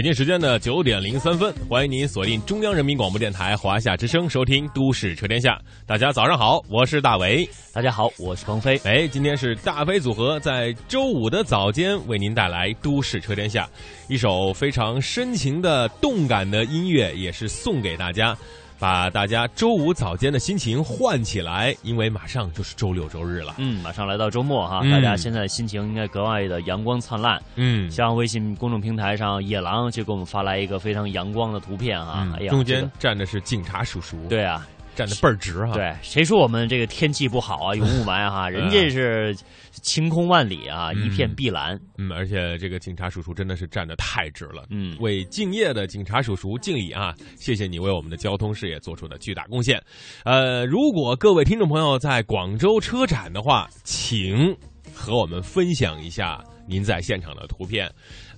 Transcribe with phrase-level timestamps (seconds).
[0.00, 5.52] 北京时间的九点零三分，欢迎您锁定中央人民广播电台华夏之声，收听《都市车天下》。
[5.86, 7.46] 大家早上好，我是大伟。
[7.70, 8.80] 大家好，我是鹏飞。
[8.84, 13.64] 哎，今天是大飞组合在周五的早间为您带来《都市车天下》，
[14.08, 18.34] 一首非常深情的、动感的音乐，也是送给大家，
[18.80, 23.54] 把大家周五早间的心情唤起来，因为马上就是周六周日了。
[23.58, 27.40] 嗯，马上来到周末哈，嗯大家现在心情应该格外的阳光灿烂。
[27.56, 32.26] 嗯，像微信公众平台上，野狼就给我们发来一个非常阳光的图片啊！
[32.38, 38.48] 哎呀，中间站的是警察叔叔，，对啊，站的倍儿直哈。，对，谁说我们这个天气不好啊，有雾霾哈？
[38.50, 39.36] 人家是
[39.70, 41.78] 晴空万里啊，嗯一片碧蓝。
[41.96, 44.66] 嗯，而且这个警察叔叔真的是站得太直了。
[44.70, 47.14] 嗯，为敬业的警察叔叔敬礼啊！
[47.36, 49.82] 谢谢你为我们的交通事业做出的巨大贡献。
[50.24, 54.54] 呃，如果各位听众朋友在广州车展的话，请
[54.94, 57.90] 和我们分享一下您在现场的图片。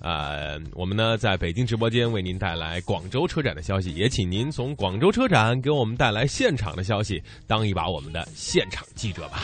[0.03, 9.43] 呃，我们呢在北京直播间为您带来广州车展的消息，也请您从广州车展给我们带来现场的消息，当一把我们的现场记者吧。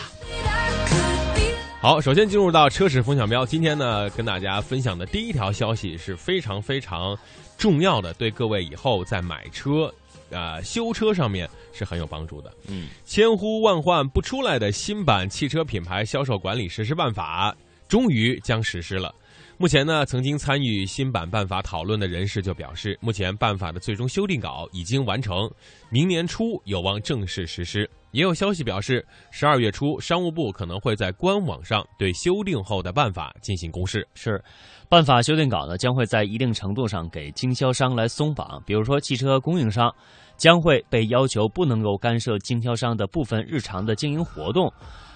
[1.80, 3.46] 好，首先进入到车史风向标。
[3.46, 7.16] 今天呢，跟大家分享的第一条消息是非常非常
[7.56, 9.90] 重要的，对各位以后在买车、
[10.28, 12.52] 呃修车上面是很有帮助的。
[12.68, 17.56] 嗯，千呼万唤不出来的新版汽车品牌销售管理实施办法
[17.88, 19.14] 终于将实施了。
[19.60, 25.50] 目前呢，曾经参与新版办法讨论的人士就表示，目前办法的最终修订稿已经完成，
[25.90, 27.86] 明年初有望正式实施。
[28.12, 34.08] 也有消息表示，十二月初商务部可能会在官网上对修订后的办法进行公示。
[34.14, 34.42] 是，
[34.88, 39.94] 办法修订稿呢将会在一定程度上给经销商来松绑，比如说汽车供应商
[40.38, 44.72] 将会被要求不能够干涉经销商的部分日常的经营活动。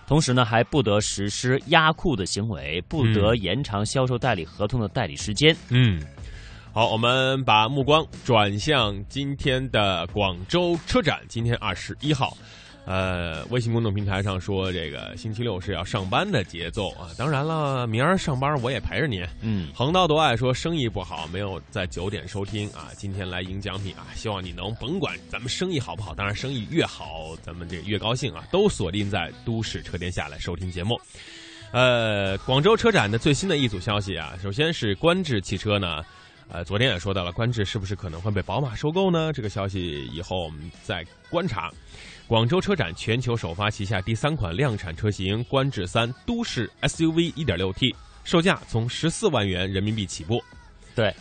[0.06, 5.56] 同时呢，还不得实施压库的行为，不得延长销售代理合同的代理时间。
[5.70, 6.02] 嗯，
[6.72, 11.20] 好，我们把目光转向今天的广州车展。
[11.26, 12.36] 今天二十一号，
[12.86, 17.08] 呃，微信公众平台上说这个星期六是要上班的节奏啊。
[17.16, 19.24] 当然了，明儿上班我也陪着你。
[19.40, 22.90] 嗯，横刀夺爱说生意不好，没有在九点收听啊。
[22.94, 31.00] 今天来赢奖品啊，希望你能甭管咱们生意好不好，当然生意越好，咱们这越高兴啊，都锁定在都市车天下来收听节目。
[31.72, 36.04] 呃，广州车展的最新的一组消息啊，首先是观致汽车呢，
[36.48, 39.32] 呃，昨天也说到了，观致是不是可能会被宝马收购呢？
[39.32, 41.72] 这个消息以后我们再观察。
[42.26, 50.42] 广州车展全球首发旗下第三款量产车型观致三都市 SUV 1.6T，售价从十四万元人民币起步。
[50.94, 51.14] 对，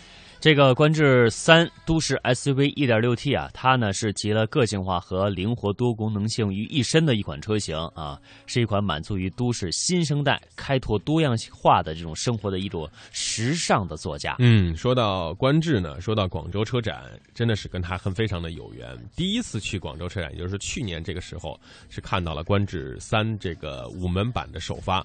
[0.44, 14.36] 这个观致三都市 SUV 1.6T 啊，它呢是集了个性化和灵活多功能性于一身的一款车型啊，是一款满足于都市新生代开拓多样化的这种生活的一种时尚的座驾。
[14.40, 18.86] 嗯，说到观致呢，说到广州车展，真的是跟它很非常的有缘。
[19.16, 25.02] 第一次去广州车展，也就是去年这个时候，是看到了观致三这个五门版的首发，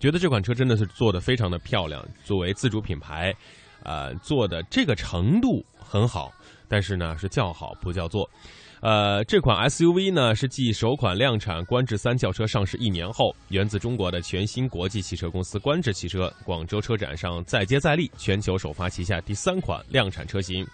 [0.00, 2.04] 觉得这款车真的是做的非常的漂亮。
[2.24, 3.32] 作为自主品牌，
[3.84, 6.32] 呃，做的这个程度很好，
[6.68, 8.28] 但是呢是叫好不叫座。
[8.80, 20.66] 呃，这款 SUV 呢是继首款量产观致三轿车上市一年后，源自中国的全新国际汽车公司观致汽车广州车展上再接再厉，全球首发旗下第三款量产车型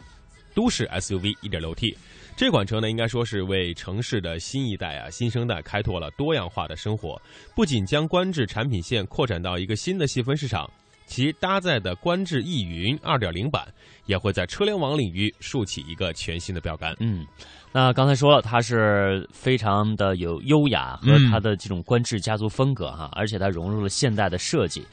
[0.54, 1.96] 都市 SUV 1.6T。
[2.36, 7.20] 这款车呢，应该说是为城市的新一代啊、新生代开拓了多样化的生活。
[7.56, 10.70] 不仅将观致产品线扩展到一个新的细分市场，
[11.06, 13.66] 其搭载的观致逸云2.0版
[14.06, 16.94] 也会在车联网领域竖起一个全新的标杆。
[17.00, 17.24] 嗯，
[17.72, 24.84] 那刚才说了，它是非常的有优雅和嗯它的这种观致家族风格哈，而且它融入了现代的设计。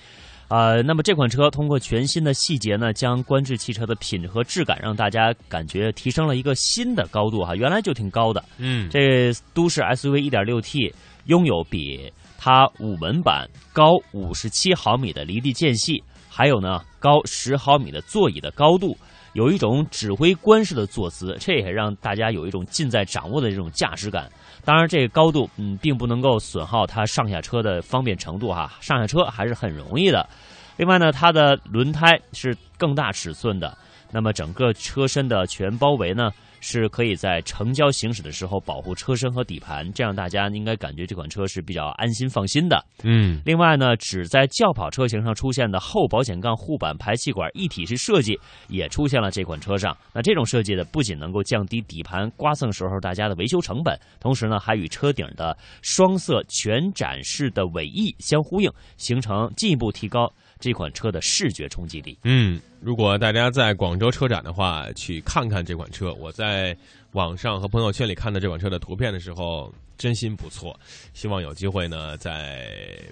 [0.49, 8.43] 呃，那么这款车通过全新的细节呢，将观致汽车的品质和质感让大家感觉提升了一个新的高度哈，原来就挺高的。
[8.57, 10.93] 嗯这都市 SUV 1.6T
[11.25, 12.11] 拥有比
[12.43, 18.97] 它五门版高五十七毫米的离地间隙，还有呢高十毫米的座椅的高度，
[19.31, 24.29] 有一种指挥官式的坐姿，这也让大家有一种尽在掌握的这种驾驶感。
[24.65, 30.27] 当然，这个高度嗯，并不能够损耗它上下车的方便程度哈，上下车还是很容易的。
[30.75, 33.77] 另外呢，它的轮胎是更大尺寸的，
[34.13, 36.29] 那么整个车身的全包围呢，
[36.61, 42.85] 是可以在城郊行驶的时候保护车身和底盘，这样大家应该感觉这款车是比较安心放心的。
[43.01, 48.39] 嗯另外呢，只在轿跑车型上出现的后保险杠护板排气管一体式设计，
[48.69, 49.97] 也出现了这款车上。
[50.13, 60.31] 那这种设计呢，不仅能够降低底盘刮蹭时候大家的维修成本，同时呢，还与车顶的双色全展示的尾翼相呼应，形成进一步提高
[60.63, 62.17] 这款车的视觉冲击力。
[62.23, 66.13] 嗯，如果大家在广州车展的话，去看看这款车。
[66.13, 66.73] 我在
[67.11, 70.79] 网上和朋友圈里看到这款车的图片的时候，真心不错。
[71.13, 72.65] 希望有机会呢，在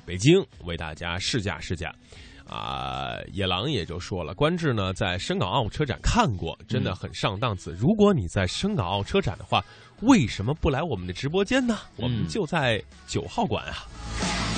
[0.06, 1.94] 北京为大家试驾试驾。
[2.48, 7.76] 啊，野狼也就说了，观致呢在深港澳车展看过，真的很上档次。
[7.78, 9.62] 如果你在深港澳车展的话，
[10.04, 11.80] 为什么不来我们的直播间呢？
[11.98, 14.51] 我们嗯就在九号馆啊。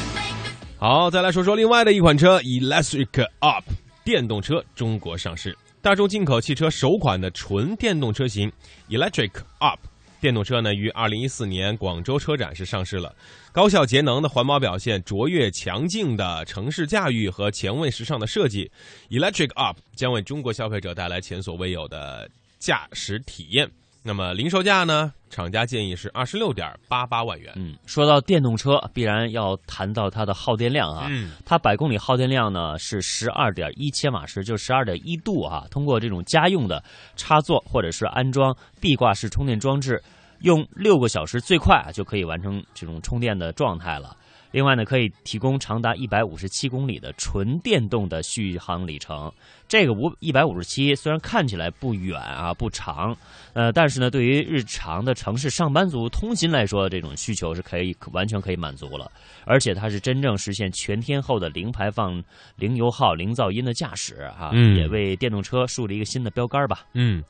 [0.85, 3.63] 好，再来说说另外的一款车，Electric Up
[4.03, 8.51] 电动车中国上市，大众进口汽车首款的纯电动车型
[8.89, 9.79] Electric Up
[10.19, 13.15] 电动车呢，于二零一四年广州车展是上市了。
[13.53, 18.69] 高效节能的环保表现、卓越强劲的城市驾驭和前卫时尚的设计
[19.09, 23.71] ，Electric Up 将为中国消费者带来前所未有的驾驶体验。
[24.05, 25.13] 那么零售价呢？
[25.29, 27.53] 厂家建议是二十六点八八万元。
[27.55, 31.07] 嗯，说到电动车，必然要谈到它的耗电量啊。
[31.09, 35.65] 嗯它百公里耗电量呢是十二点一千瓦时，就十二点一度啊。
[35.71, 36.83] 通过这种家用的
[37.15, 40.03] 插座或者是安装壁挂式充电装置，
[40.41, 44.15] 用六个小时最快啊就可以完成这种充电的状态了。
[44.53, 49.31] 另外呢，可以提供长达一百五十七公里的纯电动的续航里程。
[49.67, 53.17] 这个五一百五十七虽然看起来不远啊不长，
[53.53, 59.11] 呃，但是呢，对于日常的城市上班族通勤来说，这种需求是可以完全可以满足了。
[59.43, 62.23] 而且它是真正实现全天候的零排放、
[62.55, 66.85] 零油耗、零噪音的驾驶哈、嗯也为电动车树立一个新的标杆吧。
[66.93, 67.23] 嗯，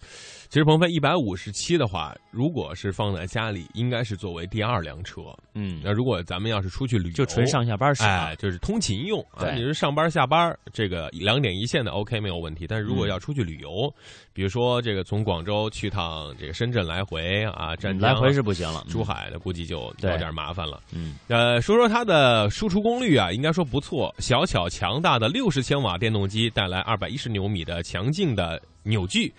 [0.54, 5.22] 其实鹏飞一百五十七的话，如果是放在家里，应该是作为第二辆车。
[5.56, 8.04] 嗯，那如果咱们要是出去旅游，就纯上下班使。
[8.04, 9.50] 哎，就是通勤用啊。
[9.56, 12.68] 你是上班下班，这个两点一线的 OK 没有问题。
[12.68, 13.92] 但是如果嗯要出去旅游，
[14.32, 18.86] 比如说这个从广州去趟这个深圳来回啊，湛江来回是不行了。
[18.88, 20.84] 珠海的，估计就有点麻烦了。
[20.94, 24.14] 嗯，呃，说说它的输出功率啊，应该说不错。
[24.20, 29.34] 小巧强大的六十千瓦电动机带来二百一十牛米的强劲的扭矩，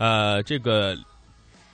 [0.00, 0.96] 呃，这个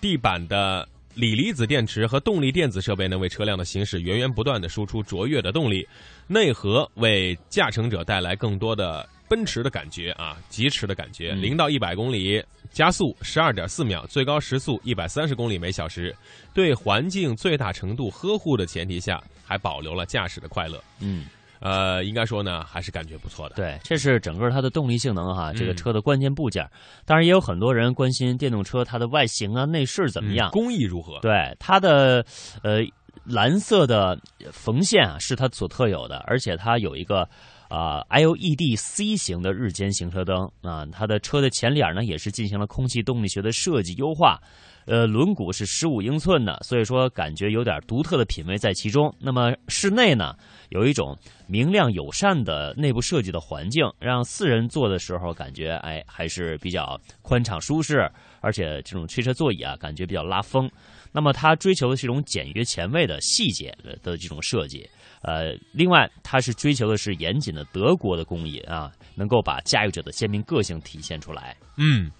[0.00, 5.86] 地板的锂离子电池和动力电子设备呢，为车辆的行驶源源不断的输出卓越的动力。
[6.26, 11.30] 内核为驾乘者带来更多的奔驰的感觉啊，疾驰的感觉。
[11.34, 12.42] 嗯零到一百公里
[12.72, 16.12] 加速十二点四秒，最高时速一百三十公里每小时。
[16.52, 20.82] 对环境最大程度呵护的前提下，还保留了驾驶的快乐。
[20.98, 21.26] 嗯，
[21.60, 23.54] 呃，应该说呢，还是感觉不错的。
[23.54, 26.68] 对，这是整个它的动力性能哈，这个嗯车的关键部件。
[27.04, 30.52] 当然，也有很多人关心电动车它的外形啊、内饰怎么样嗯。
[30.52, 31.18] 工艺如何？
[31.20, 32.24] 对它的
[32.62, 32.80] 呃
[33.24, 34.18] 蓝色的
[34.52, 37.28] 缝线啊，是它所特有的，而且它有一个
[37.68, 44.38] 啊、LED C 型的日间行车灯啊，它的车的前脸呢也是进行了空气动力学的设计优化。
[44.86, 49.12] 呃，轮毂是十五英寸的，所以说感觉有点独特的品味在其中。
[49.20, 50.34] 那么室内呢，
[50.70, 51.16] 有一种
[51.48, 58.10] 明亮友善的内部设计的环境，让四人坐的时候感觉哎还是比较宽敞舒适，
[58.40, 60.70] 而且这种汽车座椅啊感觉比较拉风。
[61.12, 64.86] 那么它追求的是一种简约前卫的细节的的这种设计，
[65.22, 71.56] 呃，另外它是追求的是严谨的德国的工艺啊，能够把驾驭者的鲜明个性体现出来。
[71.78, 72.10] 嗯，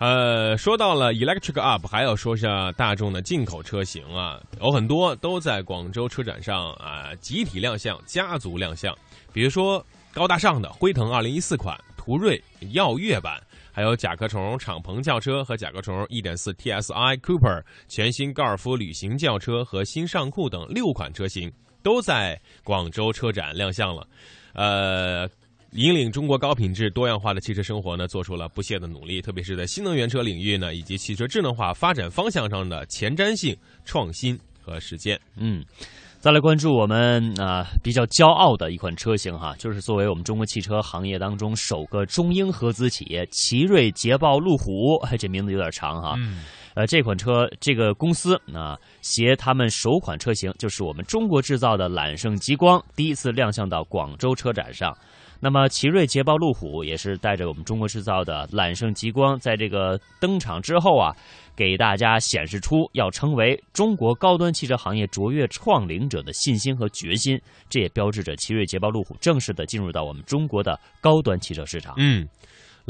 [0.00, 8.96] 呃，说到了 Electric Up，还要说下大众的进口车型啊，有很多都在广州车展上啊集体亮相、家族亮相。
[9.30, 13.38] 比如说高大上的辉腾2014款、途锐耀越版，
[13.70, 21.52] 还有甲壳虫敞篷轿车和甲壳虫1.4 TSI Cooper、全新高尔夫旅行轿车和新尚酷等六款车型
[21.82, 24.06] 都在广州车展亮相了。
[24.54, 25.28] 呃，
[25.72, 35.18] 引领中国高品质多样化的汽车生活呢，做出了不懈的努力，特别是在新能源车领域呢，以及汽车智能化发展方向上的前瞻性、创新和实践。
[35.36, 35.64] 嗯，
[36.18, 46.14] 再来关注我们啊、比较骄傲的一款车型哈，就是作为我们中国汽车行业当中首个中英合资企业奇瑞捷豹路虎，哎这名字有点长哈。
[46.18, 46.42] 嗯
[46.74, 54.96] 呃，这款车这个公司啊，携他们首款车型，就是我们中国制造的揽胜极光，第一次亮相到广州车展上。
[55.42, 61.16] 那么，奇瑞捷豹路虎也是带着我们中国制造的揽胜极光，在这个登场之后啊，
[61.56, 67.40] 给大家显示出要成为中国高端汽车行业卓越创领者的信心和决心。
[67.70, 71.94] 这也标志着奇瑞捷豹路虎正式的进入到我们中国的高端汽车市场。
[71.96, 72.28] 嗯，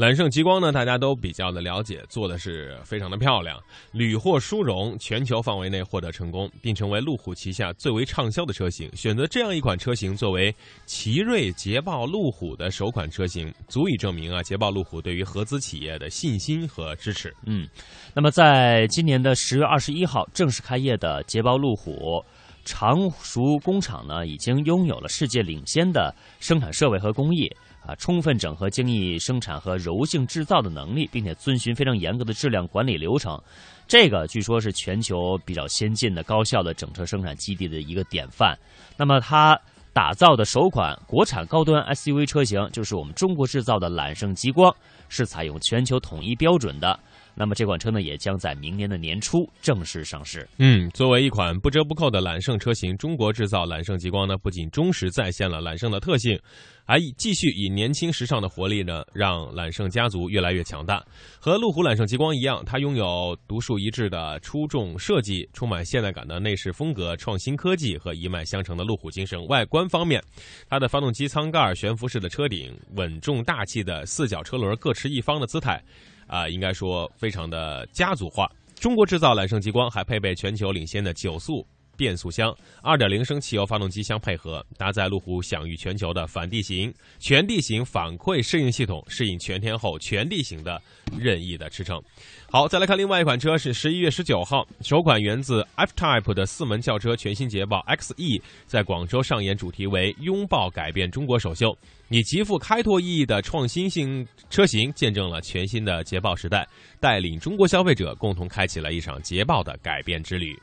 [0.01, 8.89] 揽胜极光呢，大家都比较的了解，做的是非常的漂亮，屡获殊荣，全球范围内获得成功，并成为路虎旗下最为畅销的车型。
[8.95, 10.51] 选择这样一款车型作为
[10.87, 17.31] 奇瑞捷豹路虎的首款车型，足以证明啊，捷豹路虎对于合资企业的信心和支持。
[17.45, 17.67] 嗯，
[18.15, 22.25] 那么在今年的十月二十一号正式开业的捷豹路虎
[22.65, 27.47] 常熟工厂呢，已经拥有了世界领先的生产设备和工艺
[27.95, 33.39] 充分整合精益生产和柔性制造的能力，并且遵循非常严格的质量管理流程。
[33.87, 38.57] 这个据说是全球比较先进的、高效的整车生产基地的一个典范。
[38.97, 39.59] 那么它
[39.93, 44.73] 打造的首款国产高端 SUV 车型，就是我们中国制造的揽胜极光，
[45.09, 46.97] 是采用全球统一标准的。
[47.33, 50.47] 那么这款车呢，也将在明年的年初正式上市。
[50.57, 56.37] 嗯，作为一款不折不扣的揽胜车型，中国制造揽胜极光呢，不仅忠实再现了揽胜的特性，
[56.85, 61.05] 还继续以年轻时尚的活力呢，让揽胜家族越来越强大。
[61.39, 69.45] 和路虎揽胜极光一样，它拥有独树一帜的出众设计，充满现代感的内饰风格，创新科技和一脉相承的路虎精神。
[69.47, 70.21] 外观方面，
[70.67, 75.81] 它的发动机舱盖、悬浮式的车顶、稳重大气的四角车轮各持一方的姿态。
[76.27, 78.49] 啊，应该说非常的家族化。
[78.79, 81.67] 中国制造揽胜极光还配备全球领先的九速
[82.01, 90.81] 变速箱、二点零升汽油发动机相配合，搭载路虎享誉全球的反地形、全地形反馈适应系统，适应全天候全地形的
[91.15, 92.01] 任意的驰骋。
[92.49, 101.77] 好，再来看另外一款车，是十一月十九号，首款源自 F-Type 的四门轿车全新捷豹 XE 在广州上演，主题为“拥抱改变中国”首秀。
[102.09, 106.67] 以极富开拓意义的创新性车型，见证了全新的捷豹时代，
[106.99, 110.59] 带领中国消费者共同开启了一场捷豹的改变之旅。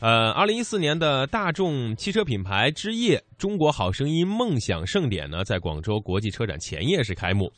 [0.00, 7.52] 呃，二零一四年的大众汽车品牌之夜——中国好声音梦想盛典呢，在广州国际车展前夜是开幕。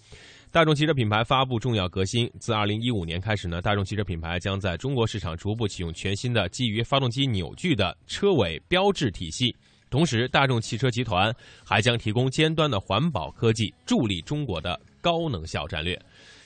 [0.50, 9.54] 大众汽车品牌发布重要革新，自二零一五年开始呢，大众汽车品牌将在中国市场逐步启用全新的基于发动机扭矩的车尾标志体系。
[9.90, 11.30] 同时，大众汽车集团
[11.62, 16.00] 还将提供尖端的环保科技，助力中国的高能效战略。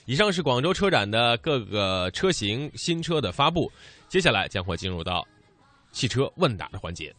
[0.06, 3.70] 以上是广州车展的各个车型新车的发布，
[4.08, 5.26] 接下来将会进入到
[5.94, 7.14] 汽车问答的环节。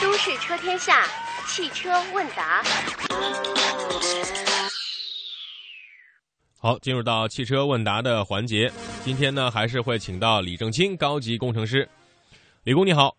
[0.00, 1.04] 都市车天下，
[1.46, 2.62] 汽车问答。
[6.58, 8.72] 好，进入到汽车问答的环节。
[9.04, 11.86] 今天呢，还是会请到李正清高级工程师，
[12.64, 13.14] 李工你好。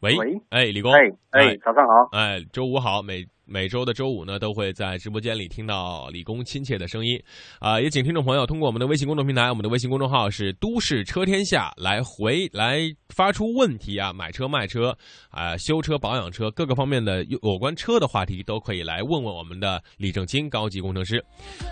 [0.00, 1.00] 喂，喂哎，李工，哎
[1.32, 2.08] 哎，早上好。
[2.12, 7.20] 哎，周五好，每每周的周五呢，都会在直播间里听到李工亲切的声音，
[7.58, 14.96] 啊、也请听众朋友通过我们的微信公众平台，我们的微信公众号是“都市车天下”，来回来发出问题啊，买车、卖车
[15.30, 21.24] 啊、修车、保养车各个方面的有关车的话题，都可以来问问我们的李正清高级工程师。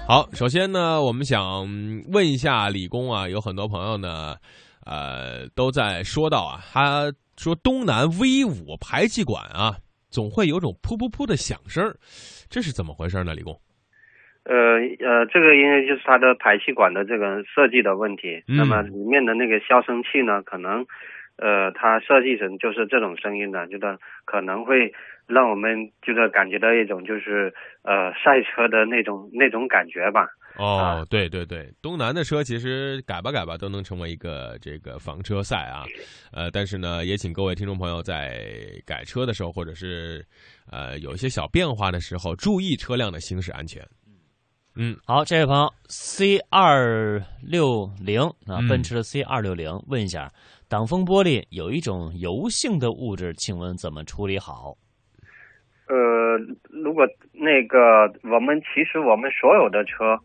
[0.06, 1.66] 好，首先呢，我们想
[2.08, 4.36] 问一下李工啊，有很多朋友呢，
[4.84, 9.76] 呃，都在说到啊，他说东南 V 五排气管啊，
[10.12, 11.96] 总会有种噗噗噗的响声儿，
[12.50, 13.32] 这是怎么回事呢？
[13.34, 13.56] 李工？
[14.44, 20.84] 呃呃，这个因为就是它的排气管的这个设计的问题，嗯那么里面的那个消声器呢，可能
[21.36, 24.92] 呃它设计成就是这种声音的，就是可能会
[25.28, 30.28] 让我们就是感觉到一种就是呃赛车的那种那种感觉吧。
[30.58, 35.84] 哦，对对对，东南的车其实改吧改吧都能成为一个这个房车赛啊，
[36.30, 38.44] 呃，但是呢，也请各位听众朋友在
[38.84, 40.24] 改车的时候，或者是
[40.70, 43.82] 呃有一些小变化的时候，注意车辆的行驶安全。
[44.74, 50.32] 嗯，好，这位朋友 C 二六零啊嗯，奔驰的 C 二六零，问一下，
[50.68, 54.74] 挡风玻璃有一种油性的物质，请问怎么处理好？
[55.88, 56.38] 呃，
[56.70, 57.78] 如果那个
[58.22, 60.16] 我们其实我们所有的车，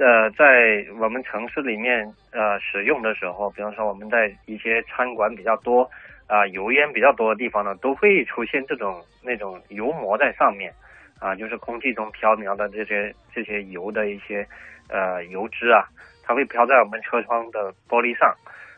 [0.00, 5.88] 呃，在我们城市里面呃使用的时候，比方说我们在一些餐馆比较多
[6.26, 10.72] 啊、油烟比较多的地方呢，都会出现这种那种油膜在上面
[11.18, 14.46] 啊、就是空气中飘渺的这些这些油的一些
[14.88, 15.84] 呃油脂啊，
[16.24, 18.34] 它会飘在我们车窗的玻璃上。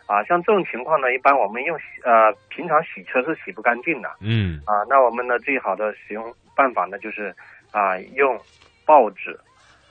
[0.09, 7.33] 啊，像这种情况呢，一般我们用洗呃平常洗车是洗不干净的，嗯啊，那我们呢最好的使用办法呢就是
[7.71, 8.37] 啊用
[8.85, 9.39] 报纸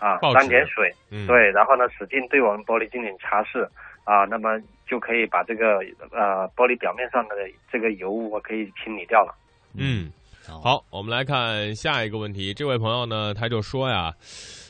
[0.02, 3.64] 啊沾点水，嗯，，对，然后呢使劲对我们玻璃进行擦拭
[4.04, 5.78] 啊，那么就可以把这个
[6.12, 7.36] 呃玻璃表面上的
[7.72, 9.34] 这个油污可以清理掉了。
[9.78, 10.12] 嗯。
[10.44, 12.52] 好，好，我们来看下一个问题。
[12.52, 14.12] 这位朋友呢，他就说呀，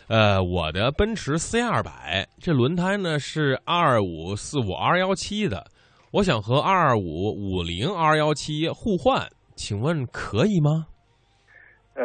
[0.10, 5.66] 呃，我的奔驰 C 二百这轮胎呢是二五四五 R 幺七的，
[6.12, 10.88] 我想和二五五零 R 幺七互换，请问可以吗？
[11.96, 12.04] 呃，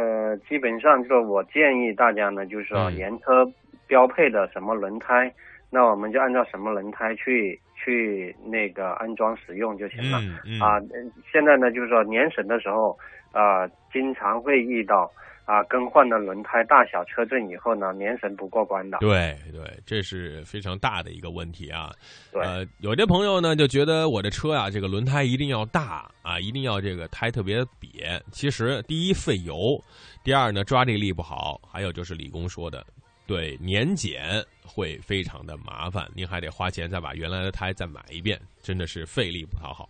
[0.49, 3.45] 基本上就是我建议大家呢，就是说嗯原车
[3.87, 5.30] 标配的什么轮胎，
[5.71, 10.18] 那我们就按照什么轮胎去去那个安装使用就行了。
[10.23, 10.97] 嗯嗯啊，呃
[11.30, 12.97] 现在呢，就是说年审的时候，
[13.33, 15.11] 啊，经常会遇到
[15.46, 18.98] 啊更换了轮胎大小车震以后呢，年审不过关的。
[18.98, 21.90] 对对，这是非常大的一个问题啊。
[22.32, 28.20] 对呃，有些朋友呢就觉得我的车啊，这个轮胎一定要大啊，一定要这个胎特别瘪。
[28.32, 29.80] 其实第一费油，
[30.24, 32.84] 第二呢抓地力不好，还有就是李工说的，
[33.24, 39.88] 对年检会非常的麻烦，您还得花钱再把原来的胎再买一遍，真的是费力不讨好。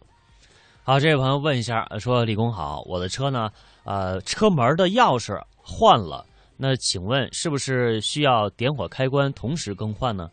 [0.88, 3.50] 好，这位朋友问一下，呃说李工好，我的车呢，
[3.84, 6.24] 呃，车门的钥匙换了，
[6.56, 10.30] 那请问是不是需要点火开关同时更换呢？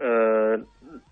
[0.00, 0.56] 呃，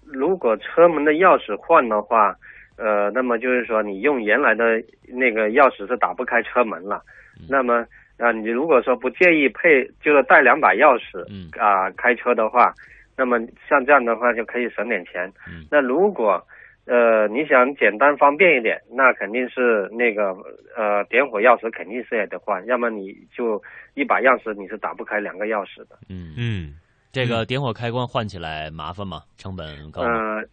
[0.05, 2.33] 如果车门的钥匙换的话，
[2.79, 7.03] 呃，那么就是说你用原来的那个钥匙是打不开车门了。
[7.49, 7.85] 那么
[8.19, 12.73] 啊、你如果说不介意配，就是带两把钥匙嗯啊、开车的话，
[13.17, 13.37] 那么
[13.69, 15.27] 像这样的话就可以省点钱。
[15.49, 16.41] 嗯那如果
[16.87, 20.31] 呃你想简单方便一点，那肯定是那个
[20.77, 23.61] 呃点火钥匙肯定是也得换，要么你就
[23.95, 25.99] 一把钥匙你是打不开两个钥匙的。
[26.09, 26.75] 嗯，嗯
[27.13, 29.23] 这个点火开关换起来麻烦吗？
[29.37, 30.09] 成本高吗？
[30.09, 30.45] 呃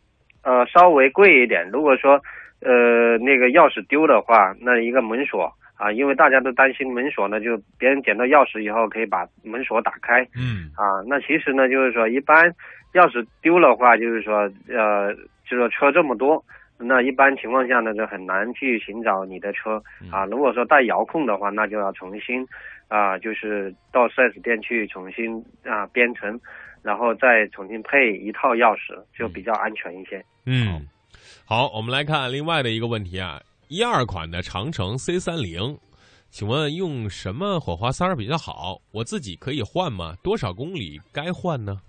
[0.43, 1.69] 呃，稍微贵一点。
[1.71, 2.13] 如果说
[2.61, 11.03] 呃那个钥匙丢的话，那一个门锁啊，因为大家都担心门锁呢，就别人捡到钥匙以后可以把门锁打开嗯啊。
[11.07, 12.49] 那其实呢，就是说一般
[12.93, 15.13] 钥匙丢的话，就是说呃，
[15.43, 16.43] 就是说车这么多。
[16.77, 19.81] 那一般情况下呢，就很难去寻找你的车
[20.11, 20.25] 啊。
[20.25, 22.45] 如果说带遥控的话，那就要重新
[22.89, 26.37] 啊，就是到 4S 店去重新啊编程，
[26.81, 30.25] 然后再重新配一套钥匙，就比较安全一些。
[30.45, 30.85] 嗯，
[31.45, 35.77] 好，我们来看另外的一个问题啊，一二款的长城 C 三零，
[36.31, 38.81] 请问用什么火花塞儿比较好？
[38.91, 40.15] 我自己可以换吗？
[40.21, 41.79] 多少公里该换呢？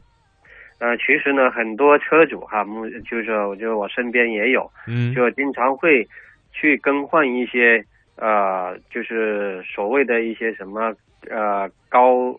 [0.84, 5.14] 呃，其实呢，很多车主哈，目就是我觉得我身边也有，嗯。
[5.14, 6.06] 就经常会
[6.52, 7.82] 去更换一些
[8.16, 10.92] 呃，就是所谓的一些什么
[11.30, 12.38] 呃高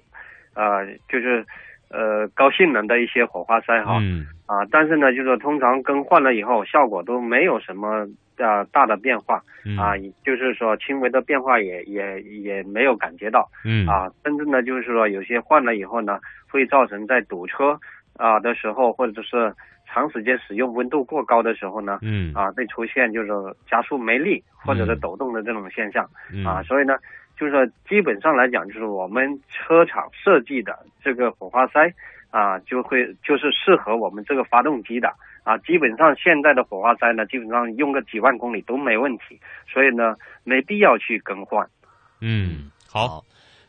[0.53, 1.43] 呃，就是
[1.89, 3.97] 呃高性能的一些火花塞哈。
[3.99, 4.27] 嗯。
[4.45, 9.75] 啊，但是呢，就是说通常更换了以后，效果都没有什么呃大的变化嗯。
[9.75, 9.93] 啊，
[10.23, 13.87] 就是说轻微的变化也也也没有感觉到嗯。
[13.87, 17.79] 啊，甚至呢，就是说有些换了以后呢，会造成在堵车
[18.17, 19.53] 啊的时候，或者是
[19.87, 22.33] 长时间使用温度过高的时候呢，嗯。
[22.33, 23.29] 啊，会出现就是
[23.69, 24.99] 加速没力或者是嗯。
[24.99, 26.09] 抖动的这种现象。
[26.33, 26.45] 嗯。
[26.45, 26.95] 啊，所以呢，
[27.37, 31.93] 就是说基本上来讲，就是我们车厂设计的这个火花塞
[32.31, 35.13] 啊，就会就是适合我们这个发动机的。
[35.43, 35.57] 啊。
[35.59, 41.67] 基本上现在的火花塞呢，基本上用个几万公里都没问题，所以呢，没必要去更换。
[42.21, 43.21] 嗯，好，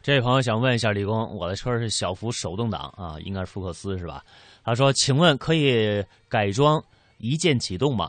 [0.06, 4.22] 这位朋友想问一下李工，我的车是小幅手动挡啊，应该是福克斯是吧？
[4.64, 6.80] 他说，请问可以改装
[7.18, 8.08] 一键启动吗？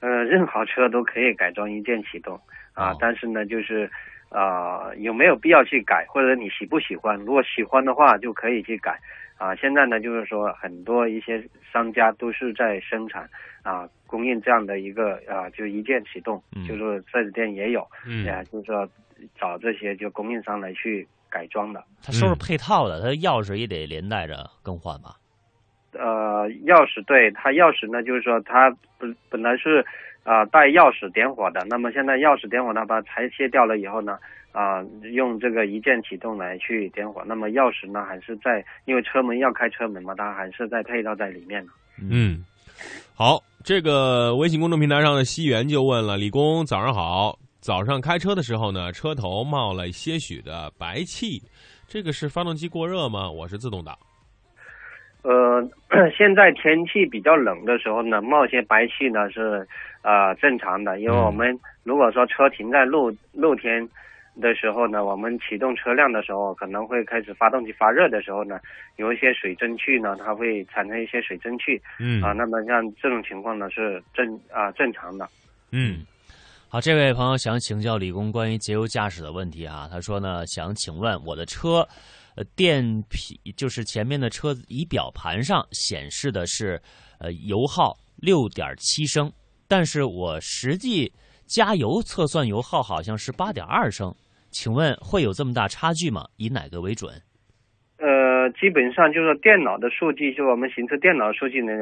[0.00, 2.34] 呃，任何车都可以改装一键启动
[2.74, 3.88] 啊，哦但是呢，就是
[4.30, 7.16] 呃有没有必要去改，或者你喜不喜欢？
[7.20, 8.98] 如果喜欢的话，就可以去改
[9.42, 9.54] 啊。
[9.56, 13.28] 现在呢，就是说很多一些商家都是在生产
[13.62, 18.88] 啊，供应这样的一个啊，就一键启动，嗯就是四 S 店也有，嗯啊，就是说
[19.38, 21.82] 找这些就供应商来去改装的。
[22.02, 25.16] 它收拾嗯配套的，它钥匙也得连带着更换吧？
[25.92, 29.84] 呃，钥匙对它钥匙呢，就是说它本本来是
[30.24, 34.18] 啊、带钥匙点火的，那么现在钥匙点火呢，把它裁切掉了以后呢，
[34.52, 41.72] 啊、用这个一键启动来去点火，那么钥匙呢还是在，因为车门要开车门嘛，它还是在配套在里面的。
[42.00, 42.44] 嗯，
[43.14, 47.38] 好，这个微信公众平台上的西元就问了李工，早上好。
[47.60, 51.40] 早上开车的时候呢，车头冒了些许的白气，
[51.86, 53.30] 这个是发动机过热吗？
[53.30, 53.96] 我是自动挡。
[55.22, 55.62] 呃，
[56.16, 59.66] 现在天气比较冷的时候呢，冒些白气呢是
[60.02, 61.24] 呃正常的，因为嗯。
[61.24, 63.88] 我们如果说车停在露露天
[64.40, 68.58] 的时候呢，我们启动车辆的时候，可能会开始发动机发热的时候呢，
[68.96, 72.22] 有一些水蒸气呢，它会产生一些水蒸气嗯。
[72.22, 75.28] 啊，那么像这种情况呢是正啊正常的。
[75.70, 76.04] 嗯。
[76.68, 81.86] 好，这位朋友想请教李工关于节油驾驶的问题啊，他说呢，想请问我的车，
[82.36, 86.80] 呃，电皮就是前面的车子仪表盘上显示的是，
[87.20, 89.30] 呃，油耗六点七升，
[89.68, 91.12] 但是我实际
[91.46, 94.14] 加油测算油耗好像是八点二升，
[94.50, 96.22] 请问会有这么大差距吗？
[96.36, 97.12] 以哪个为准？
[97.98, 101.72] 呃，基本上就是电脑的数据，就我们行车电脑数据呢，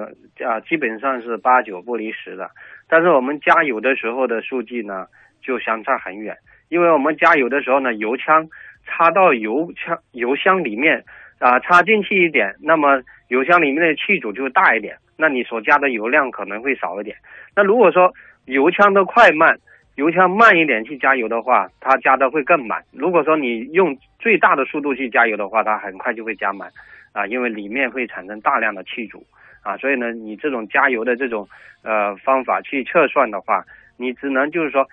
[0.44, 2.50] 啊，基本上是八九不离十的。
[2.88, 5.06] 但是我们加油的时候的数据呢，
[5.40, 6.36] 就相差很远。
[6.68, 8.46] 因为我们加油的时候呢，油枪
[8.86, 11.04] 插到油枪油箱里面
[11.38, 17.16] 啊、插进去一点，那么油箱里面的气阻就大一点，那你所加的油量可能会少一点。
[17.56, 18.12] 那如果说
[18.44, 19.58] 油枪的快慢，
[19.96, 22.82] 油枪慢一点去加油的话，它加的会更满。
[22.92, 26.70] 如果说你用最大的速度去加油的话，它很快就会加满
[27.12, 29.24] 啊，因为里面会产生大量的气阻
[29.62, 31.48] 啊，所以呢，你这种加油的这种
[31.82, 33.64] 呃方法去测算的话，
[33.96, 34.86] 你只能就是说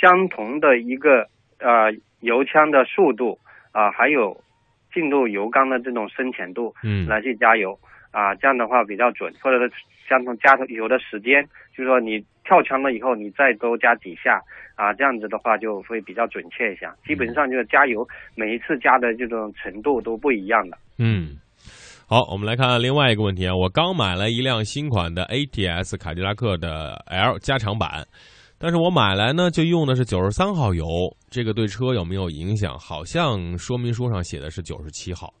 [0.00, 1.26] 相同的一个
[1.58, 3.38] 呃油枪的速度
[3.72, 4.36] 啊、还有
[4.92, 7.78] 进入油缸的这种深浅度嗯来去加油
[8.10, 9.72] 啊，这样的话比较准，或者是
[10.08, 11.44] 相同加油的时间，
[11.76, 14.40] 就是说你跳枪了以后，你再多加几下
[14.74, 16.94] 啊，这样子的话就会比较准确一下。
[17.06, 20.78] 基本上就是加油每一次加的这种程度都不一样的。
[20.98, 21.36] 嗯。
[22.08, 23.54] 好，我们来看另外一个问题啊。
[23.54, 28.06] 我刚买了一辆新款的 ATS 凯迪拉克的 L 加长版，
[28.58, 30.86] 但是我买来呢就用的是九十三号油，
[31.30, 32.78] 这个对车有没有影响？
[32.78, 35.32] 好像说明书上写的是九十七号。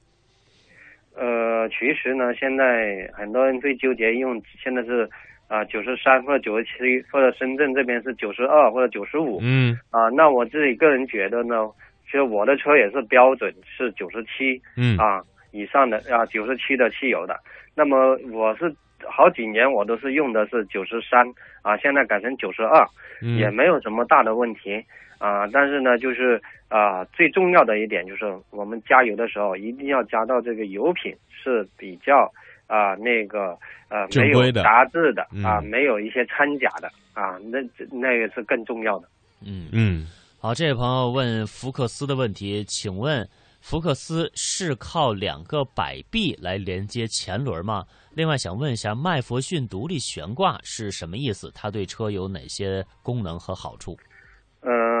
[1.16, 5.08] 呃，其实呢，现在很多人最纠结用，现在是
[5.48, 6.70] 啊九十三或者九十七，
[7.10, 10.08] 或者深圳这边是九十二或者九十五嗯啊。
[10.10, 11.56] 那我自己个人觉得呢，
[12.04, 17.34] 其实我的车也是标准是九十七嗯啊以上的啊九十七的汽油的。
[17.74, 18.72] 那么我是
[19.04, 21.26] 好几年我都是用的是九十三
[21.62, 22.86] 啊，现在改成九十二，
[23.22, 24.84] 嗯也没有什么大的问题
[25.18, 32.32] 啊、但是呢，就是啊、最重要的一点就是我们加油的时候一定要加到这个油品是比较
[32.66, 37.58] 啊、那个呃没有正规的杂质的嗯啊、没有一些掺假的啊，那
[37.90, 39.08] 那个是更重要的。
[39.44, 40.06] 嗯，嗯
[40.40, 43.26] 好，这位朋友问福克斯的问题，请问
[43.60, 47.84] 福克斯是靠两个摆臂来连接前轮吗？
[48.14, 51.50] 另外想问一下，麦弗逊独立悬挂是什么意思？
[51.54, 53.96] 它对车有哪些功能和好处？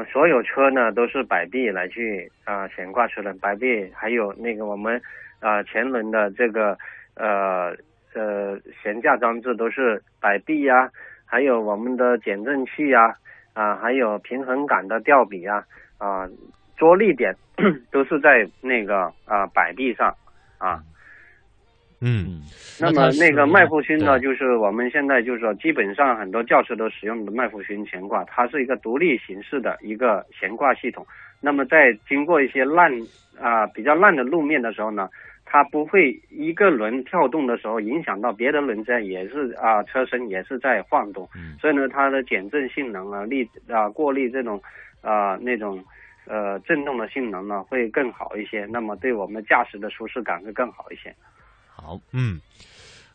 [0.04, 5.00] 所有车呢都是摆臂来去啊、悬挂车轮，摆臂还有那个我们
[5.40, 6.76] 啊、前轮的这个
[7.14, 7.74] 呃
[8.14, 10.90] 呃悬架装置都是摆臂呀、
[11.24, 13.14] 还有我们的减震器呀
[13.54, 15.64] 啊还有平衡杆的吊臂呀
[15.98, 16.28] 啊、
[16.76, 17.34] 着力点
[17.90, 20.14] 都是在那个啊、摆臂上
[20.58, 20.80] 啊。
[22.00, 22.42] 嗯，
[22.80, 31.04] 那么那个麦弗逊呢，就是我们现在就是说，基本上很多轿车都使用的麦弗逊悬挂，它是一个独立形式的一个悬挂系统。
[31.40, 32.92] 那么在经过一些烂
[33.40, 35.08] 啊、比较烂的路面的时候呢，
[35.44, 44.60] 它不会一个轮跳动的时候影响到别的轮子也是啊、车身也是在晃动，嗯所以呢它的减震性能啊力啊过滤这种
[45.00, 45.82] 啊、那种
[46.26, 51.12] 呃震动的性能呢会更好一些，那么对我们驾驶的舒适感会更好一些。
[51.80, 52.40] 好，嗯，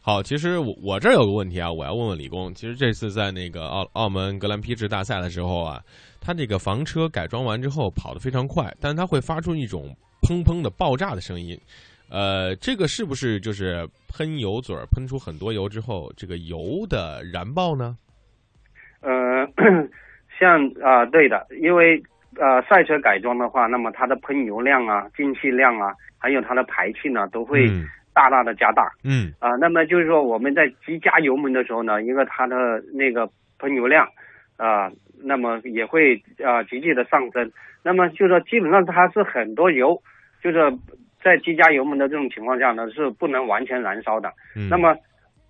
[0.01, 2.53] 好，其实我我这儿有个问题啊，我要问问李工。
[2.53, 5.81] 其实这次在那个澳澳门格兰披治大赛的时候啊，
[6.21, 11.59] 他这个房车改装完之后跑得非常快，但是它会发出一种砰砰的爆炸的声音。
[12.09, 17.97] 呃，这个是不是就是喷油嘴儿喷出很多油之后，这个油的燃爆呢？
[19.01, 19.11] 呃，
[20.39, 22.01] 像啊、对的，因为
[22.37, 34.07] 呃赛车改装的话，那么它的喷油量啊、进气量啊，还有它的排气呢，都会嗯大大的加大嗯啊、那么就是说我们在急加油门的时候呢，因为它的那个喷油量
[34.57, 34.91] 啊、
[35.23, 37.51] 那么也会啊、急剧的上升。
[37.83, 40.01] 那么就是说基本上它是很多油，
[40.41, 40.71] 就是
[41.23, 44.31] 在急加油门的这种情况下呢，是不能完全燃烧的。
[44.55, 44.95] 嗯，那么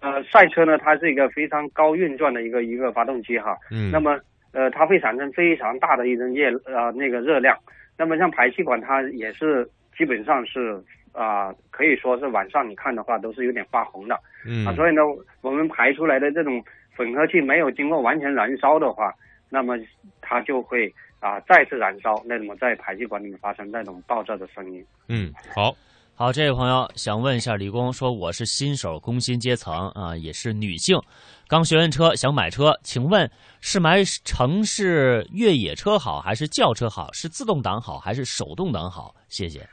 [0.02, 3.56] 呃赛车呢，它是一个非常高运转的一个一个发动机哈。
[3.72, 4.18] 嗯，那么
[4.52, 7.58] 呃，它会产生非常大的一种热呃那个热量。
[7.98, 10.82] 那么像排气管，它也是基本上是
[11.14, 14.74] 啊、可以说是晚上你看的话都是有点发红的嗯啊。
[14.74, 15.02] 所以呢，
[15.42, 16.62] 我们排出来的这种
[16.98, 19.14] 混合气没有经过完全燃烧的话，
[19.50, 19.76] 那么
[20.22, 24.86] 它就会啊、再次燃烧，那么在排气管里面发生那种爆炸的声音。
[25.08, 25.74] 嗯好，
[26.16, 31.00] 好，这位朋友想问一下李工，说我是新手工薪阶层啊，也是女性，
[31.48, 33.30] 刚学完车想买车，请问
[33.62, 37.10] 是买城市越野车好，还是轿车好？
[37.14, 39.16] 是自动挡好，还是手动挡好？
[39.30, 39.66] 谢谢。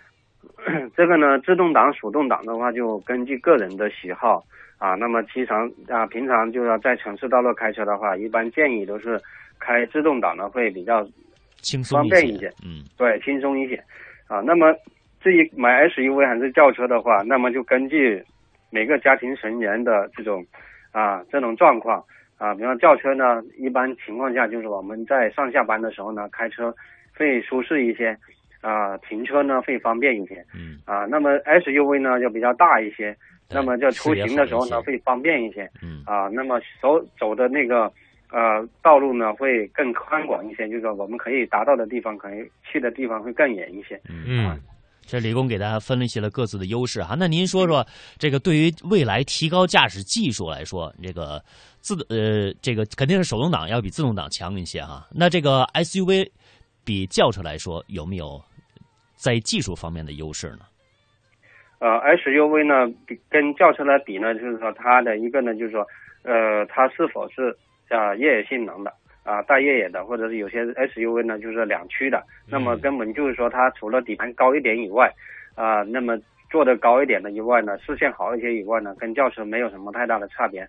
[1.00, 4.44] 这个呢，自动挡、手动挡的话，就根据个人的喜好
[4.76, 4.94] 啊。
[4.96, 9.18] 那么，经常啊，平常就要在城市道路开车的话，一般建议都是
[9.58, 11.02] 开自动挡的会比较
[11.62, 13.82] 轻松方便一些，嗯对轻松一些
[14.28, 14.42] 啊。
[14.44, 14.74] 那么，
[15.22, 18.22] 至于买 SUV 还是轿车的话，那么就根据
[18.70, 20.44] 每个家庭成员的这种
[20.92, 22.04] 啊这种状况
[22.36, 22.54] 啊。
[22.54, 26.74] 比方轿车呢，一般情况下就是我们在上下班的时候呢，开车
[27.16, 28.14] 会舒适一些
[28.60, 30.44] 啊，停车呢会方便一些。
[30.54, 33.16] 嗯啊，那么 SUV 呢就比较大一些，
[33.48, 36.28] 那么就出行的时候呢会方便一些嗯啊。
[36.32, 37.84] 那么走走的那个
[38.30, 44.00] 呃道路呢会更宽广一些，就是说我们可以达到的地方，可能去的地方会更远一些。
[44.08, 44.58] 嗯。
[45.06, 47.84] 这李工给大家分析了各自的优势哈，那您说说
[48.16, 51.42] 这个对于未来提高驾驶技术来说，这个
[51.80, 55.08] 自呃这个肯定是手动挡要比自动挡强一些哈。
[55.12, 56.30] 那这个 SUV
[56.84, 58.40] 比轿车来说有没有
[59.20, 60.60] 在技术方面的优势呢？
[61.80, 65.86] 呃，SUV 呢比跟轿车来比呢，就是说它的一个呢就是说
[66.24, 67.56] 呃它是否是
[67.88, 68.92] 啊越野性能的。
[69.22, 75.12] 啊，带越野的，或者是有些 SUV 呢，就是两驱的，那么根本就是说它除了底盘高一点以外，
[75.54, 76.18] 啊，那么
[76.50, 80.66] 做的高一点的以外呢，视线好一些以外呢，跟轿车没有什么太大的差别，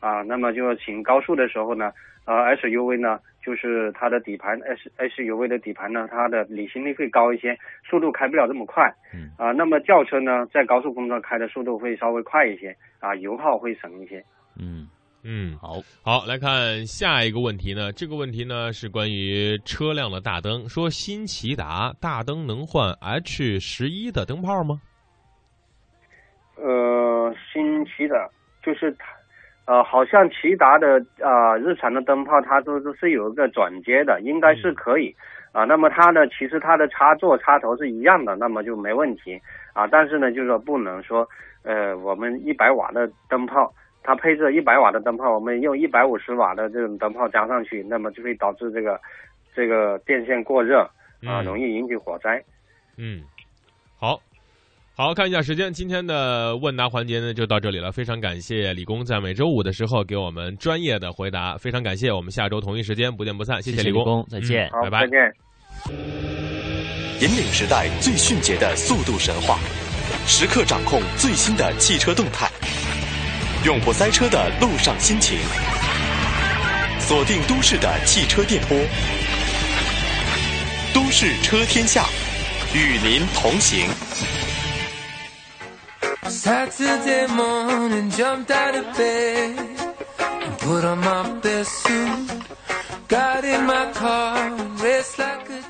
[0.00, 1.92] 啊，那么就请高速的时候呢，
[2.24, 7.56] 呃，SUV 呢，就是它的底盘 S SUV 的底盘呢，它的离心力会高一些，
[7.88, 14.24] 速度开不了这么快，嗯，啊，那么轿车呢，在高速公路上开的速度会稍微快一些，啊，油耗会省一些，
[14.58, 14.88] 嗯。
[15.22, 17.92] 嗯，好好来看下一个问题呢。
[17.92, 24.80] 这个问题呢是关于车辆的大灯，说新骐达大灯能换 H 十一的灯泡吗？
[26.56, 28.26] 呃，新骐达
[28.64, 29.08] 就是它，
[29.70, 35.14] 呃，好像骐达的啊日产的灯泡它都都是有一个转接的，应该是可以
[35.52, 35.62] 啊。
[35.62, 39.40] 那么它呢，其实它的插座插头是一样的，那么就没问题
[39.72, 39.86] 啊。
[39.86, 41.24] 但是呢，就是说不能说
[41.62, 43.72] 呃，我们一百瓦的灯泡。
[44.02, 48.98] 它配置一百瓦的灯泡，我们用一百五十瓦的这种灯泡加上去，那么就会导致这个
[49.54, 50.88] 这个电线过热
[51.28, 52.42] 啊，容易引起火灾。
[52.96, 53.39] 嗯，好，
[55.02, 57.90] 好看一下时间，今天的问答环节呢就到这里了。
[57.90, 62.12] 非常感谢李工在每周五的时候给我们专业的回答，非常感谢。
[62.12, 63.62] 我们下周同一时间不见不散。
[63.62, 65.18] 谢谢李工，再见，好，拜拜，再见。
[67.22, 69.58] 引领时代最迅捷的速度神话，
[70.26, 72.50] 时刻掌控最新的汽车动态。
[73.64, 75.38] 永不塞车的路上心情，
[76.98, 78.76] 锁定都市的汽车电波，
[80.92, 82.04] 都市车天下，
[82.74, 83.88] 与您同行。
[86.22, 86.28] 好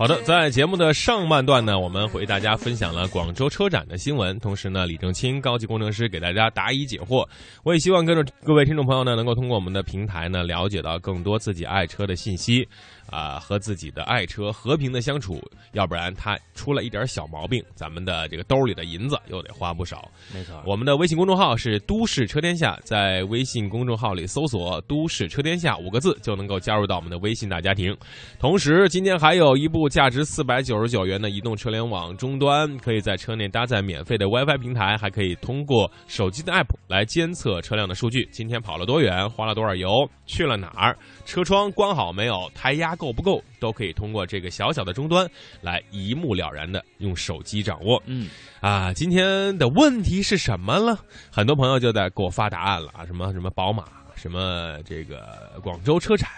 [0.09, 7.25] 的，在节目的上半段呢，我们为大家分享了广州车展的新闻，同时呢，李正清高级工程师给大家答疑解惑。
[7.63, 12.69] 我也希望跟着各位听众朋友呢，能够通过我们的平台呢，了解到更多自己爱车的信息，
[13.11, 15.41] 啊、和自己的爱车和平的相处。
[15.73, 20.09] 要不然它出了一点小毛病，咱们的这个兜里的银子又得花不少。
[20.33, 27.97] 没错，我们的微信公众号是“都市车天下”，在微信公众号里搜索“都市车天下”五个字，就能够加入到我们的微信大家庭。
[28.39, 38.29] 同时，今天还有一部价值四百九十九元的移动车联网终端，可以在车内搭载免费的 WiFi 平台，还可以通过手机的 App 来监测车辆的数据。
[38.33, 45.27] 今天跑了多远，花了多少油，去了哪儿，车窗关好没有，胎压够不够，都可以通过这个小小的终端
[45.63, 48.01] 来一目了然的用手机掌握。
[48.05, 48.29] 嗯，
[48.61, 51.03] 啊，今天的问题是什么了？
[51.33, 53.85] 很多朋友就在给我发答案了啊，什么什么宝马，
[54.15, 56.29] 什么这个广州车展。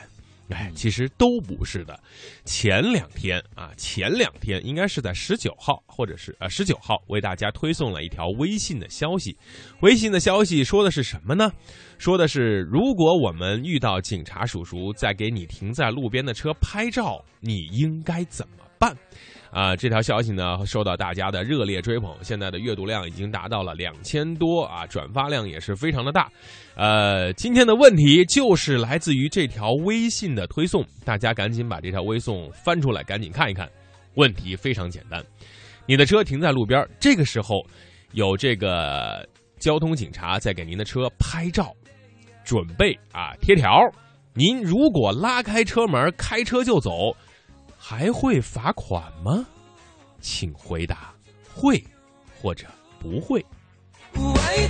[0.52, 1.98] 哎，其实都不是的。
[2.44, 9.36] 前两天啊，前两天应该是在十九号，或者是呃十九号，为大家推送了一条微信的消息。
[9.80, 11.50] 微信的消息说的是什么呢？
[11.98, 18.96] 说的是，如果我们遇到警察叔叔在给你停在路边的车拍照，你应该怎么办？
[19.50, 26.30] 啊，这条消息呢受到大家的热烈追捧，现在的阅读量已经达到了两千多啊，转发量也是非常的大。
[26.74, 33.68] 呃，今天的问题就是来自于这条微信的推送，大家赶紧把这条微送翻出来，赶紧看一看。
[34.14, 35.24] 问题非常简单，
[35.86, 37.64] 你的车停在路边，这个时候
[38.12, 39.26] 有这个
[39.58, 41.74] 交通警察在给您的车拍照，
[42.44, 43.70] 准备啊贴条。
[44.34, 47.14] 您如果拉开车门开车就走，
[47.78, 49.46] 还会罚款吗？
[50.20, 51.12] 请回答
[51.54, 51.82] 会
[52.40, 52.66] 或者
[52.98, 53.44] 不会。
[54.14, 54.68] Why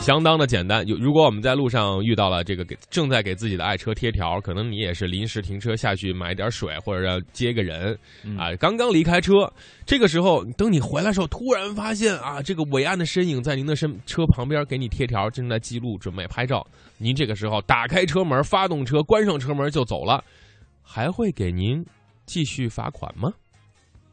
[0.00, 0.86] 相当的简单。
[0.88, 7.98] 有如果我们在路上遇到了这个给正在给自己的爱车贴条，可能你也是临时停车下去买点水，或者要接个人，
[8.38, 9.52] 啊，刚刚离开车，
[9.84, 16.66] 这个时候等你回来的时候，突然发现啊，这个伟岸的身影在您的身车旁边给你贴条，正在记录，准备拍照。
[16.96, 20.24] 您这个时候打开车门，发动车，关上车门就走了，
[20.82, 21.84] 还会给您
[22.24, 23.30] 继续罚款吗？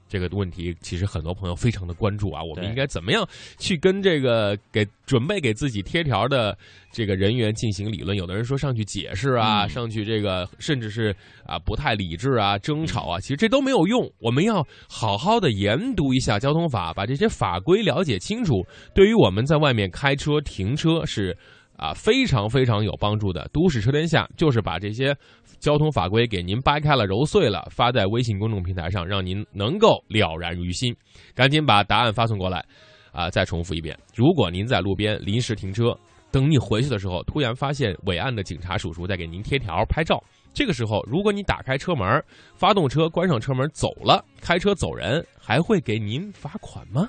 [0.08, 6.58] 这个问题其实很多朋友非常的关注啊，我们应该怎么样去跟这个给准备给自己贴条的
[6.92, 8.16] 这个人员进行理论？
[8.16, 11.16] 有的人说上去解释啊，嗯上去这个甚至是
[11.46, 14.10] 啊不太理智啊、争吵啊，其实这都没有用。
[14.20, 21.36] 我们要好好的研读一下交通法，把这些法规了解清楚，对于我们在外面开车、停车是
[21.78, 23.50] 啊，非常非常有帮助的。
[23.52, 25.14] 都市车天下就是把这些
[25.60, 30.96] 交通法规给您掰开了揉碎了，发在微信公众平台上，让您能够了然于心。
[31.34, 32.64] 赶紧把答案发送过来。
[33.12, 35.98] 啊，再重复一遍，如果您在路边临时停车，
[36.32, 40.22] 等你回去的时候，突然发现伟岸的警察叔叔在给您贴条拍照，
[40.54, 42.22] 这个时候，如果你打开车门，
[42.56, 47.08] 发动车，关上车门走了，开车走人，还会给您罚款吗？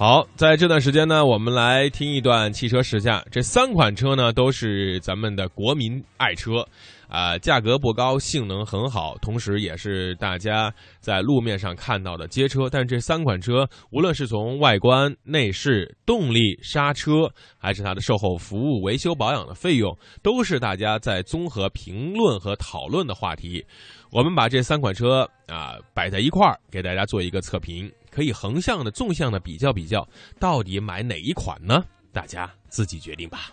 [0.00, 3.22] 好，在这段时间呢，我们来听一段汽车试驾。
[3.30, 6.66] 这三款车呢，都是咱们的国民爱车，
[7.06, 12.66] 啊、价格不高，性能很好，同时也是大家在路面上看到的街车。
[12.66, 23.62] 但这三款车，无论是从外观、内饰、动力、刹车，还是它的售后服务、维修保养的费用，都是大家在综合评论和讨论的话题。
[24.10, 30.06] 我们把这三款车啊、摆在一块儿，给大家做一个测评，可以横向的、纵向的比较比较，
[30.38, 31.82] 到底买哪一款呢？
[32.12, 33.52] 大家自己决定吧。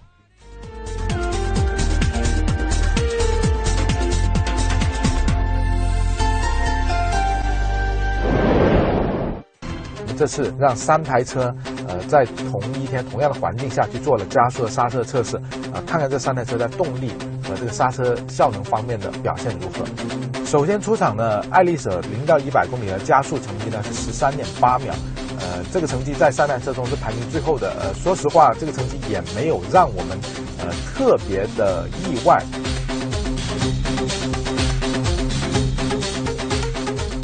[10.18, 11.56] 这次让三台车，
[11.88, 15.38] 呃，在同一天同样的环境下去做了加速的刹车测试，
[15.72, 17.12] 啊、看看这三台车在动力
[17.44, 20.37] 和这个刹车效能方面的表现如何。
[20.48, 24.94] 首先出场的，爱丽舍零到一百公里的加速成绩呢是十三点八秒，
[25.42, 27.70] 呃，这个成绩在三台车中是排名最后的。
[27.82, 30.18] 呃，说实话，这个成绩也没有让我们
[30.60, 32.42] 呃特别的意外。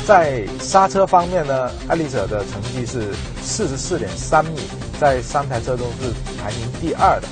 [0.05, 4.59] 在刹车方面呢，爱丽舍的成绩是四十四点三米，
[4.99, 6.11] 在三台车中是
[6.43, 7.27] 排名第二的。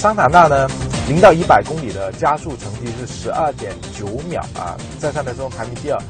[0.00, 0.66] 桑塔纳呢，
[1.08, 6.02] 零到一百公里的加速成绩是十二点九秒啊，在三台车中排名第二。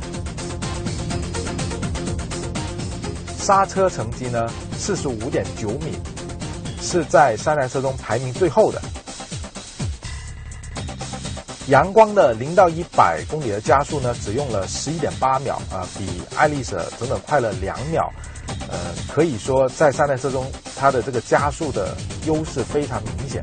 [3.37, 4.49] 刹车成绩呢，
[4.79, 5.99] 四十五点九米，
[6.81, 8.81] 是在三台车中排名最后的。
[11.67, 18.09] 阳光的零到一百公里的加速呢，只用了十一点八秒啊，比爱丽舍整整快了两秒。
[18.71, 18.79] 呃，
[19.13, 23.43] 可以说在三台车中，它的这个加速的优势非常明显。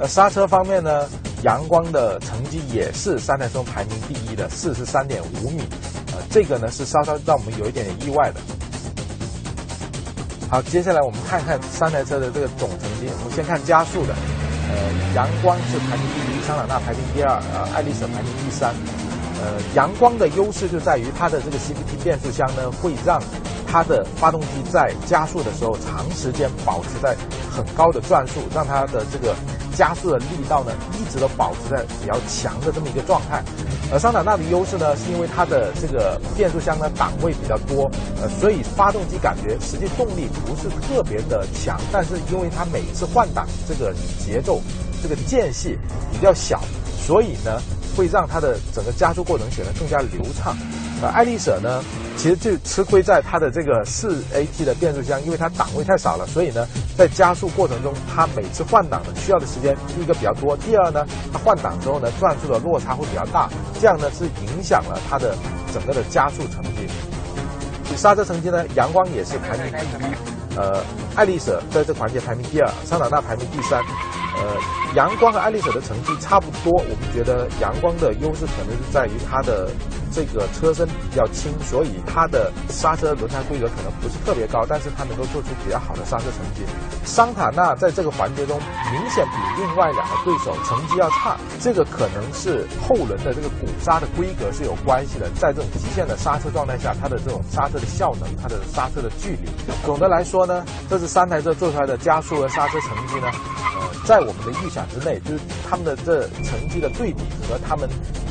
[0.00, 1.06] 呃，刹车方面呢，
[1.42, 5.62] 阳光的成绩也是三台中排名第一的，四十三点五米。
[6.12, 8.40] 呃，这个呢是稍稍让我们有一点点意外的。
[10.48, 13.12] 好，接下来我们看看三台车的这个总成绩。
[13.22, 14.14] 我们先看加速的，
[14.70, 14.74] 呃，
[15.14, 18.74] 阳光是排名第一，桑塔纳排名第二，呃，爱丽舍排名第三。
[19.42, 23.20] 呃，阳光的优势就在于它的这个 CVT 变速箱呢，会让
[23.70, 27.16] 它的发动机在加速的时候长时间保持在
[27.50, 29.34] 很高的转速，让它的这个
[29.76, 33.42] 加速的力道呢一直都保持在比较强的这么一个状态。
[33.92, 43.92] 而桑塔纳的优势呢，是因为它的这个变速箱呢档位比较多，呃，所以发动机感觉实际动力不是特别的强，但是因为它每次换挡这个
[44.24, 44.60] 节奏
[45.02, 45.76] 这个间隙
[46.12, 46.60] 比较小，
[47.04, 47.60] 所以呢
[47.96, 50.56] 会让它的整个加速过程显得更加流畅。
[51.02, 51.82] 呃，爱丽舍呢，
[52.16, 63.48] 其实就吃亏在它的这个四 AT 的变速箱，因为它档位太少了，所以呢，在加速过程中，它每次换挡的需要的时间，第一个比较多，第二呢，它换挡之后呢，转速的落差会比较大，
[63.80, 65.34] 这样呢是影响了它的
[65.72, 66.86] 整个的加速成绩。
[67.96, 73.82] 刹车成绩呢，阳光也是排名第一，呃，爱丽舍在这环节排名第二，桑塔纳排名第三。
[74.36, 74.56] 呃，
[74.94, 79.68] 阳光和爱丽舍的成绩差不多，我们觉得阳光的优势可能是在于它的
[80.12, 86.62] 这个车身比较轻，所以它的刹车轮胎规格可能不是特别高，但是它能够做出比较好的刹车成绩。
[87.04, 88.60] 桑塔纳在这个环节中
[88.92, 95.28] 明显比另外两个对手成绩要差，这个可能是后轮的这个鼓刹的规格是有关系的。
[95.40, 99.48] 在这种极限的刹车状态下，它的这种刹车的效能，它的刹车的距离，
[99.84, 103.30] 总的来说呢，这是三台车做出来的加速和刹车成绩呢，
[103.74, 107.88] 呃，在我们的预想之内，就是他们的这成绩的对比和他们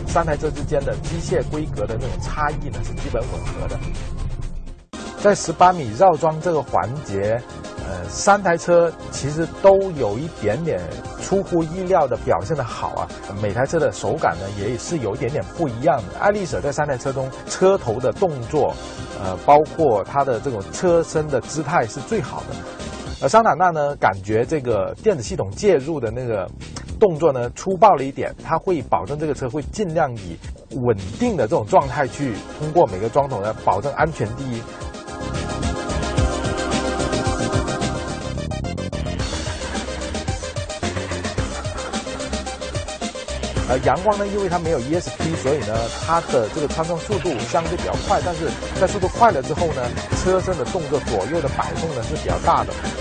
[0.10, 3.80] 三台车之间的机械规格的那种差异呢是基本吻合的。
[5.22, 7.40] 在十八米绕桩这个环节，
[7.88, 10.82] 呃，三台车其实都有一点点
[11.22, 13.08] 出乎意料的表现的好啊，
[13.42, 16.20] 每台车的手感呢也是有一点点不一样的。
[16.20, 18.74] 爱丽舍在三台车中车头的动作，
[19.22, 22.56] 呃，包括它的这种车身的姿态是最好的。
[23.22, 26.50] 而桑塔纳呢，感觉这个电子系统介入的那个
[27.00, 30.38] 动作呢粗暴了一点它会保证这个车会尽量以
[30.76, 34.62] 稳定的这种状态去通过每个桩头呢保证安全第一。
[43.70, 48.50] 呃阳光呢因为它没有 esp 所以呢它的这个穿透速度相对比较快但是
[48.82, 49.84] 在速度快了之后呢
[50.18, 52.99] 车身的动作左右的摆动呢是比较大的。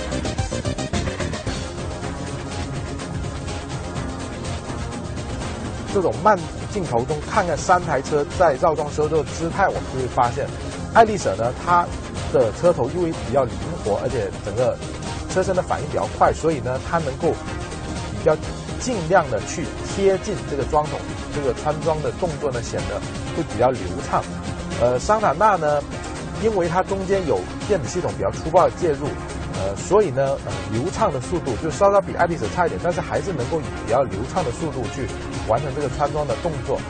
[5.93, 6.39] 这种慢
[6.73, 10.47] 镜头中看看三台车在绕桩时候的姿态，我们就会发现，
[10.95, 11.87] 爱丽舍呢，它
[12.33, 14.77] 的车头因为比较灵活，而且整个
[15.33, 17.33] 车身的反应比较快，所以呢，它能够
[18.19, 18.37] 比较
[18.81, 20.99] 尽量的去贴近这个桩筒，
[21.35, 23.01] 这个穿桩的动作呢显得
[23.37, 24.23] 会比较流畅。
[24.81, 25.83] 呃，桑塔纳呢，
[26.43, 29.09] 因为它中间有电子系统比较粗暴的介入，
[29.59, 35.07] 呃，所以呢，呃，流畅的速度就稍稍比爱丽舍差一点，但是还是能够以比较流畅的速度去
[35.49, 36.81] 完成这个穿桩的动作。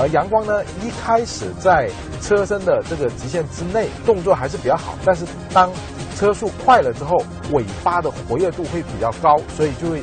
[0.00, 1.88] 而阳光呢，一开始在
[2.20, 5.70] 车身的这个极限之内，动作还是比较好，但是当
[6.16, 7.16] 车速快了之后，
[7.52, 10.02] 尾巴的活跃度会比较高，所以就会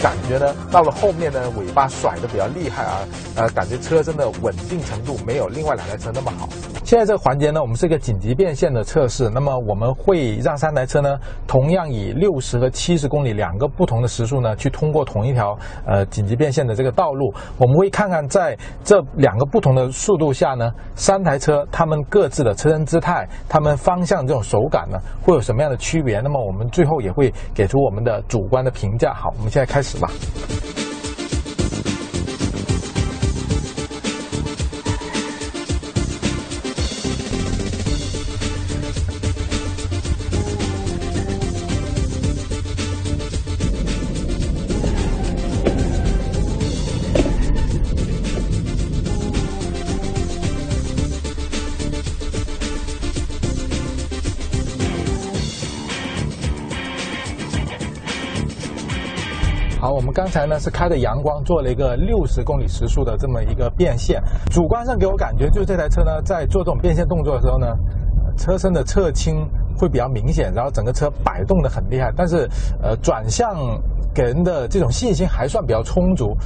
[0.00, 2.98] 感觉呢，到了后面呢，尾巴甩的比较厉害啊，
[3.34, 6.48] 呃，感觉车身的稳定程度没有另外两台车那么好。
[6.90, 11.16] 现在这个环节呢，我们是一个紧急变线的测试，那么我们会让三台车呢，
[11.46, 17.32] 同样以六十和七十公里两个不同的时速呢，去通过同一条呃紧急变线的这个道路。
[17.58, 26.18] 我们会看看在这两个不同的速度下呢，三台车它们各自的车身姿态、它们方向这种手感呢，会有什么样的区别？
[26.18, 29.14] 那么我们最后也会给出我们的主观的评价。
[29.14, 30.10] 好，我们现在开始吧。
[60.12, 67.66] 刚才呢是开着阳光做了一个六十公里时速的这么一个变线，主观上给我感觉就是这台车呢在做这种变线动作的时候呢，
[68.36, 72.48] 车身的侧倾会比较明显，然后整个车摆动的很厉害，但是
[72.82, 73.56] 呃转向
[74.14, 76.36] 给人的这种信心还算比较充足。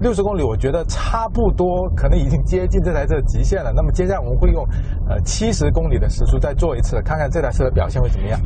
[0.00, 3.72] 六十公里我觉得差不多，可能已经接近这台车的极限了。
[3.74, 4.66] 那么接下来我们会用
[5.08, 8.38] 呃七十公里的时速再做一次，看看这台车的表现会怎么样。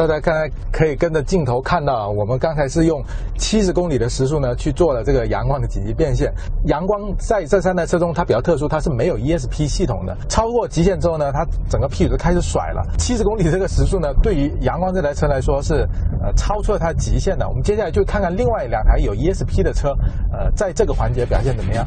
[0.00, 3.02] 大家刚才可以跟着镜头看到，我们刚才是用
[3.36, 6.32] 七十公里的时速呢去做了这个阳光的紧急变线。
[6.64, 10.16] 阳光在这三台车中它比较特殊，它是没有 ESP 系统的。
[10.26, 12.82] 超过极限之后呢，它整个屁股就开始甩了。
[12.98, 15.86] 七十公里这个时速呢，对于阳光这台车来说是
[16.22, 17.46] 呃超出了它极限的。
[17.46, 19.90] 我们接下来就看看另外两台有 ESP 的车，
[20.32, 21.86] 呃，在这个环节表现怎么样。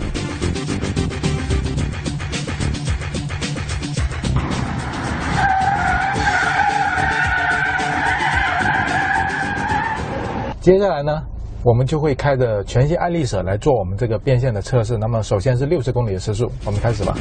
[10.63, 11.21] 接下来呢，
[11.61, 14.97] 我们就会开着全新爱丽舍来做我们这个变线的测试。
[14.97, 17.13] 那么首先是六十公里的时速，我们开始吧。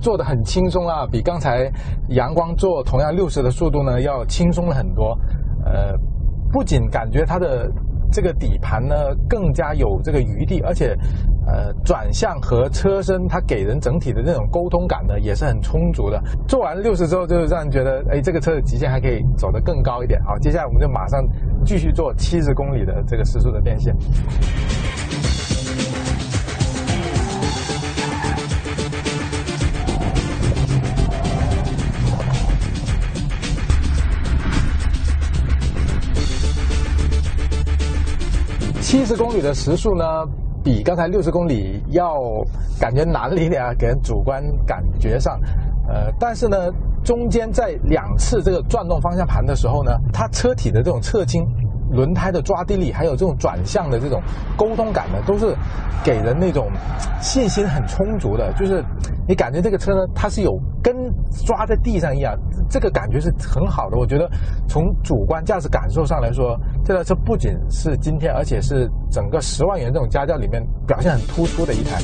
[0.00, 1.70] 做的很轻松啊，比刚才
[2.08, 5.16] 阳光做同样六十的速度呢要轻松了很多。
[5.64, 5.94] 呃，
[6.50, 7.70] 不仅感觉它的
[8.10, 8.96] 这个底盘呢
[9.28, 10.96] 更加有这个余地，而且
[11.46, 16.20] 呃转向和车身它给人整体的那种沟通感呢也是很充足的。
[16.48, 20.20] 做完六十之后，就让人觉得哎这个车的极限还可以走得更高一点。
[20.24, 21.22] 好，接下来我们就马上
[21.64, 23.94] 继续做七十公里的这个时速的变线。
[38.90, 40.04] 七十公里的时速呢，
[40.64, 42.18] 比刚才六十公里要
[42.80, 45.40] 感觉难了一点啊，给人主观感觉上。
[45.88, 46.56] 呃，但是呢，
[47.04, 51.46] 中间在两次这个转动方向盘的时候呢，它车体的这种侧倾
[51.92, 54.20] 轮胎的抓地力，还有这种转向的这种
[54.56, 55.54] 沟通感呢，都是
[56.02, 56.68] 给人那种
[57.20, 58.52] 信心很充足的。
[58.58, 58.84] 就是
[59.30, 60.92] 你感觉这个车呢，它是有跟
[61.46, 62.36] 抓在地上一样，
[62.68, 63.96] 这个感觉是很好的。
[63.96, 64.28] 我觉得
[64.68, 72.00] 从主观驾驶感受上来说，这台车不仅是今天，而且是整个十万元这种家轿里面表现很突出的一台。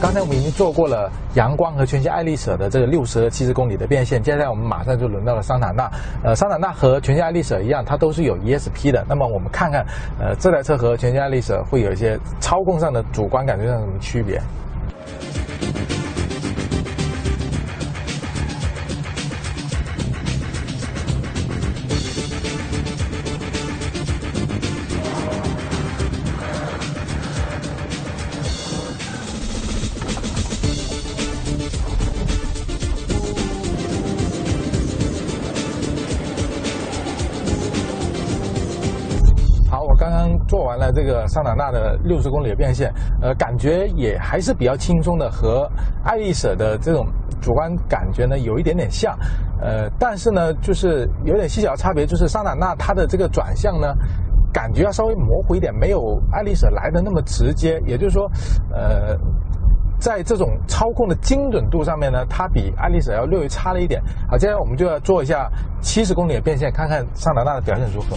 [0.00, 5.90] 刚才我们已经做过了阳光和全新爱丽舍的这个六十和七十公里的变现，接下来我们马上就轮到了桑塔纳。
[6.22, 9.04] 呃，桑塔纳和全新爱丽舍一样，它都是有 ESP 的。
[9.08, 9.84] 那么我们看看，
[10.20, 14.40] 呃，这台车和全新爱丽舍会有一些操控上的主观感觉上有什么区别？
[40.98, 42.92] 这个桑塔纳的六十公里的变现，
[43.22, 45.70] 呃，感觉也还是比较轻松的，和
[46.02, 47.06] 爱丽舍的这种
[47.40, 49.16] 主观感觉呢有一点点像，
[49.60, 53.94] 呃，但是呢，就是有点细小的差别，就是桑塔纳它的这个转向呢，
[54.52, 58.28] 感觉要稍微模糊一点，没有爱丽舍来的那么直接，也就是说，
[58.72, 59.16] 呃。
[60.00, 64.00] 在这种操控的精准度上面呢，它比爱丽舍要略微差了一点。
[64.30, 68.16] 好，接下来我们就要做一下七十公里的变现，看看桑塔纳的表现如何。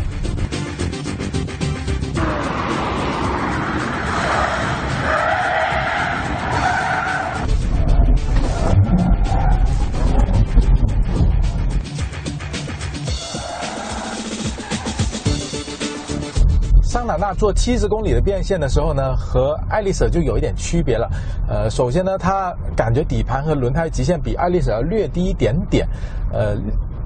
[17.01, 21.09] 桑塔纳做七十公里的变现的时候呢，和爱丽舍就有一点区别了。
[21.49, 25.87] 呃，首先呢，它感觉底盘和轮胎极限比爱丽舍要略低一点点，
[26.31, 26.55] 呃，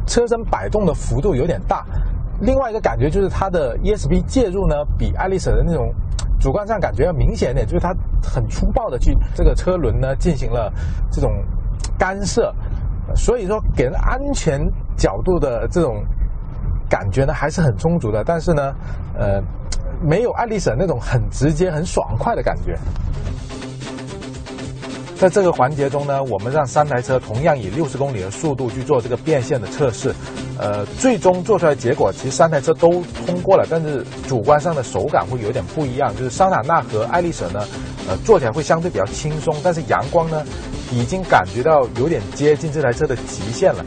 [0.05, 1.85] 车身摆动的幅度有点大。
[2.41, 5.89] 另外一个感觉就是它的 ESP 介入呢，比爱丽舍的那种
[6.41, 10.69] 主观上感觉要明显一点，就是它很粗暴的去这个车轮呢进行了
[11.09, 11.31] 这种
[11.97, 12.53] 干涉，
[13.15, 14.59] 所以说给人安全
[14.97, 16.03] 角度的这种
[16.89, 18.75] 感觉呢还是很充足的，但是呢，
[19.17, 19.41] 呃，
[20.06, 22.78] 没有爱丽舍那种很直接、很爽快的感觉。
[25.18, 30.14] 在这个环节中呢，我们让三台车同样以六十公里的速度去做这个变线的测试，
[30.60, 36.14] 呃，最终做出来结果，其实三台车都通过了，但是主观上的手感会有点不一样。
[36.18, 37.62] 就是桑塔纳和爱丽舍呢，
[38.10, 40.43] 呃，做起来会相对比较轻松，但是阳光呢，
[40.91, 43.86] 已经感觉到有点接近这台车的极限了。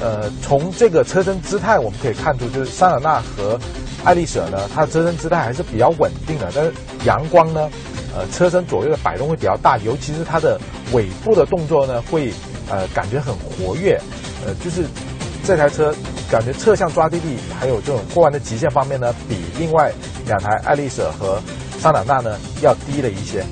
[0.00, 3.58] 呃，从这个车身姿态我们可以看出，就是桑塔纳和
[4.04, 6.72] 爱丽舍呢，它的车身姿态还是比较稳定的，但是
[7.06, 7.70] 阳光呢，
[8.14, 10.60] 呃，车身左右的摆动会比较大，尤其是它的
[10.92, 12.32] 尾部的动作呢，会
[12.68, 13.98] 呃感觉很活跃，
[14.46, 14.84] 呃，就是
[15.42, 15.94] 这台车
[16.30, 19.90] 感觉侧向抓地力还有这种过弯的极限方面呢，比另外
[20.26, 21.40] 两台爱丽舍和
[21.78, 23.44] 桑塔纳呢要低了一些。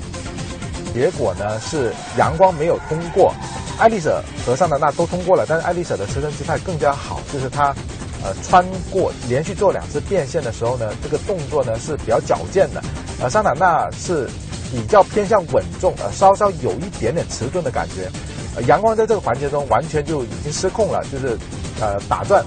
[0.93, 3.33] 结果呢是阳光没有通过，
[3.79, 7.73] 爱丽舍和桑塔纳都通过了，但是爱丽舍的车身姿态更加好，就是它
[8.23, 12.81] 呃穿过连续做两次变线的时候呢，这个动作呢是比较矫健的，
[13.21, 14.29] 呃桑塔纳是
[14.71, 18.09] 比较偏向稳重，呃稍稍有一点点迟钝的感觉，
[18.55, 21.37] 呃阳光在这个环节中完全就已经失控了，就是
[21.81, 22.43] 呃打转，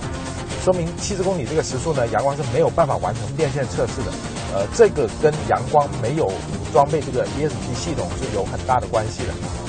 [0.64, 4.11] 说明七十公里这个时速呢，阳光是没有办法完成变线测试的。
[4.55, 6.33] 呃，这个跟阳光没有
[6.72, 9.66] 装备这个 ESP 系统是有很大的关系的。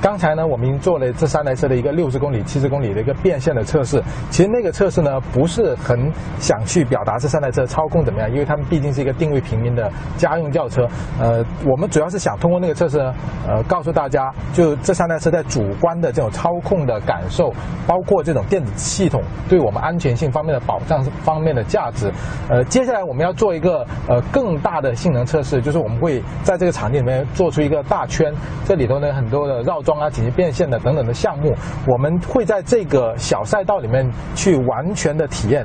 [0.00, 4.02] 刚才呢，我们已经做了这三台车的一个六十公里、七十公里的一个变线的测试。
[4.30, 10.86] 其实那个测试呢，不是很想去表达这三台车操控怎么样，因为他们毕竟是一个定位平民的家用轿车。
[11.20, 13.12] 呃，我们主要是想通过那个测试呢，
[13.48, 17.52] 呃，告诉大家，就这三台车在主观的这种操控的感受，
[17.86, 22.12] 包括这种电子系统对我们安全性方面的保障方面的价值。
[22.48, 28.32] 呃，接下来我们要做一个呃更大的性能测试，就是我们会在这个场地里面做出一个大圈，
[28.64, 31.54] 这里头呢很多的绕桩啊、紧急变线的等等的项目，
[31.86, 35.64] 我们会在这个小赛道里面去完全的体验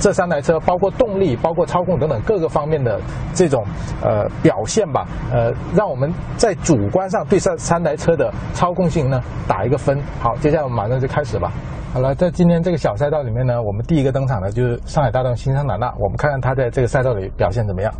[0.00, 3.00] 这三台车，包括动力、包括操控等等各个方面的
[3.32, 3.64] 这种
[4.02, 5.06] 呃表现吧。
[5.32, 10.02] 呃，让我们在主观上对这三台车的操控性呢打一个分。
[10.18, 11.52] 好，接下来我们马上就开始吧。
[11.94, 17.92] 好了，在今天这个小赛道里面呢，我们第一个登场的就是上海大众新桑塔纳，我们看看它在这个赛道里表现怎么样。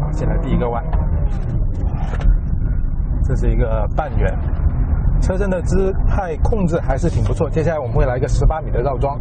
[0.00, 0.84] 好，先来第一个弯，
[3.30, 4.28] 这是一个半圆，
[5.22, 7.48] 车身的姿态控制还是挺不错。
[7.48, 9.16] 接下来我们会来一个十八米的绕桩。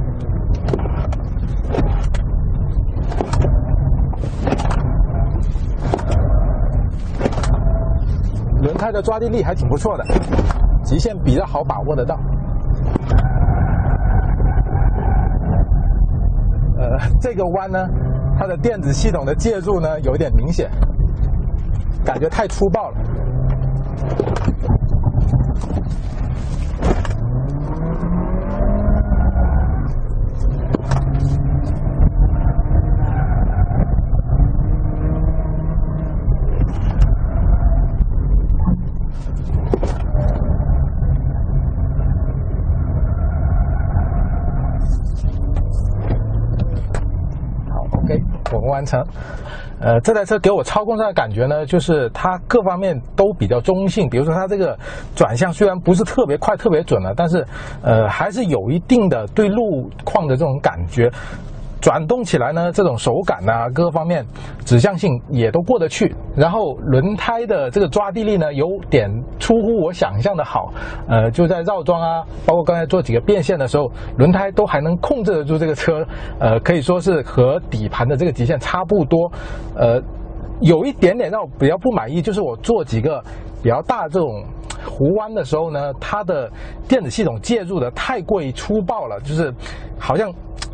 [8.63, 10.03] 轮胎的抓地力还挺不错的，
[10.81, 12.19] 极限比较好把握得到。
[16.79, 17.87] 呃，这个弯呢，
[18.39, 20.67] 它的电子系统的介入呢有一点明显，
[22.03, 22.97] 感觉太粗暴了。
[47.69, 49.03] 好，OK，我们完成。
[49.81, 54.09] 呃，这台车给我操控上的感觉呢，就是它各方面都比较中性。
[54.09, 54.77] 比如说，它这个
[55.15, 57.45] 转向虽然不是特别快、特别准了，但是
[57.81, 61.09] 呃，还是有一定的对路况的这种感觉。
[61.81, 64.25] 转动起来呢，这种手感啊，各方面
[64.65, 66.13] 指向性也都过得去。
[66.35, 69.09] 然后轮胎的这个抓地力呢，有点
[69.39, 70.73] 出乎我想象的好。
[71.07, 76.05] 呃，就在绕桩啊，包括刚才做几个变线的时候，轮胎都还能控制得住这个车。
[76.39, 79.31] 呃，可以说是和底盘的这个极限差不多。
[79.75, 80.01] 呃，
[80.59, 83.23] 有一点点让我比较不满意，就是我做几个
[83.63, 84.43] 比较大这种
[84.85, 86.51] 弧弯的时候呢，它的
[86.87, 89.53] 电子系统介入的太过于粗暴了，就是
[89.97, 90.31] 好像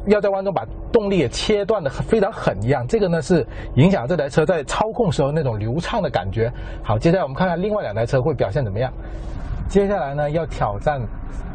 [0.07, 2.85] 要在弯中把动力给切断的非常狠一样。
[2.87, 3.45] 这个呢是
[3.75, 6.51] 影响这台车在操控时候那种流畅的感觉。
[6.83, 8.91] 好，接下来我们看看另外两台车会表现怎么样。
[9.67, 11.01] 接下来呢，要挑战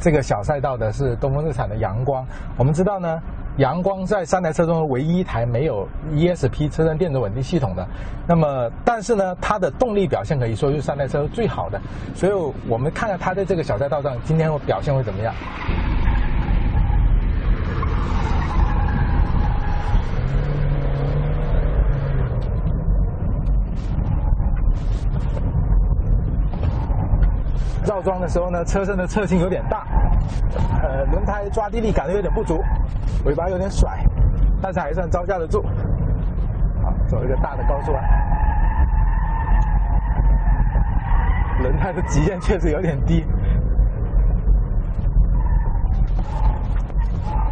[0.00, 2.26] 这个小赛道的是东风日产的阳光。
[2.58, 3.20] 我们知道呢，
[3.58, 7.86] 阳光在三台车中唯一一台没有 ESP 车身电子稳定系统的。
[8.26, 11.80] 那么，但是呢，它的动力表现可以说是三台车最好的。
[12.16, 12.32] 所以
[12.68, 15.32] 我们看看它在这个小赛道上今天会表现会怎么样。
[27.86, 29.84] 绕桩的时候呢，车身的侧倾有点大，
[30.80, 32.62] 呃，轮胎抓地力感觉有点不足，
[33.24, 33.98] 尾巴有点甩，
[34.62, 35.60] 但是还算招架得住。
[36.82, 38.02] 好，走一个大的高速弯，
[41.62, 43.24] 轮胎的极限确实有点低，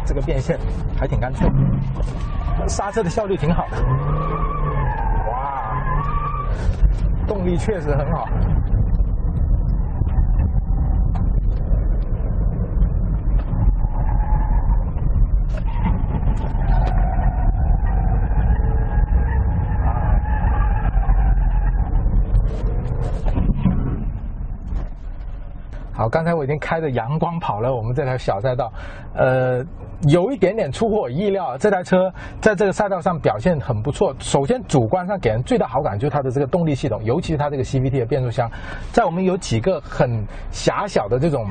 [0.05, 0.57] 这个变线
[0.97, 1.49] 还挺干脆，
[2.67, 3.77] 刹车的效率挺好的，
[5.29, 5.81] 哇，
[7.27, 8.27] 动力确实很好。
[26.09, 28.71] 刚才我已经开着阳光跑了我们这条小赛道，
[29.13, 29.63] 呃，
[30.07, 34.15] 有一点点出乎我意料，这台车在这个赛道上表现很不错。
[34.19, 38.49] 首先，主观上给人最大好感就是它的这个动力系统，尤其是它这个 CVT 的变速箱，
[38.91, 41.47] 在我们有几个很狭小的这种。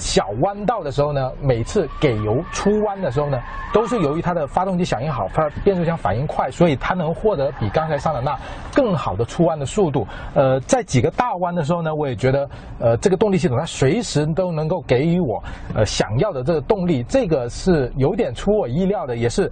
[0.00, 3.38] 小弯道的时候呢，每次给油出弯的时候呢，
[3.72, 8.36] 都是由于它的发动机响应好，它变速箱反应快，所以它能获得比刚才桑塔纳
[8.74, 10.06] 更好的出弯的速度。
[10.34, 12.48] 呃，在几个大弯的时候呢，我也觉得，
[12.80, 15.42] 呃，这个动力系统它随时都能够给予我
[15.74, 19.50] 呃想要的这个动力，这个是有点出我意料的，也是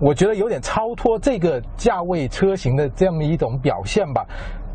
[0.00, 4.24] 我觉得有点超脱这个价位车型的这么一种表现吧。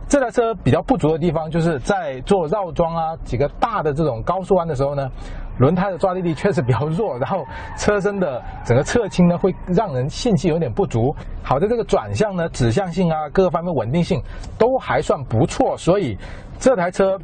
[0.08, 5.10] 这台车比较不足的地方，就是在做绕桩啊几个大的这种高速弯的时候呢，
[5.58, 7.43] 轮胎的抓地力确实比较弱，然后
[7.76, 11.14] 车身的整个侧倾呢会让人信息有点不足。
[11.41, 14.22] 好在这个转向呢指向性啊各个方面稳定性
[14.60, 16.16] 都还算不错，所以
[16.60, 17.18] 这台车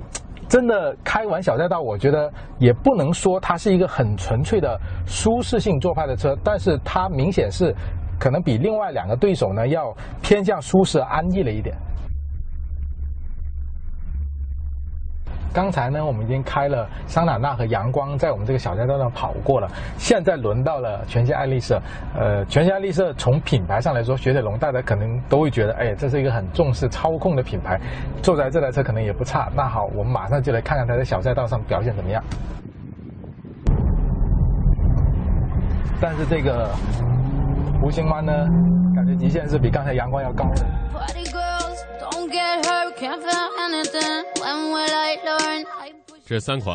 [0.49, 4.75] 真的开完小赛道，我觉得也不能说它是一个很纯粹的
[5.05, 7.75] 舒适性做派的车，但是它明显是
[8.19, 11.77] 可能比另外两个对手呢要偏向舒适安逸了一点。
[15.53, 19.67] 刚才呢，我们已经开了桑塔纳和阳光，在我们这个小赛道上跑过了。
[19.97, 21.81] 现在轮到了全新爱丽舍。
[22.17, 27.79] 呃，全新爱丽舍从品牌上来说，雪铁龙大家可能都会觉得，哎，这是一个很重视操控的品牌。
[28.21, 29.49] 坐在这台车可能也不差。
[29.53, 32.23] 那好，我们马上就来看看它在小赛道上表现怎么样。
[35.99, 36.69] 但是这个
[37.81, 38.33] 弧形弯呢，
[38.95, 40.65] 感觉极限是比刚才阳光要高的。
[46.25, 46.73] 这三款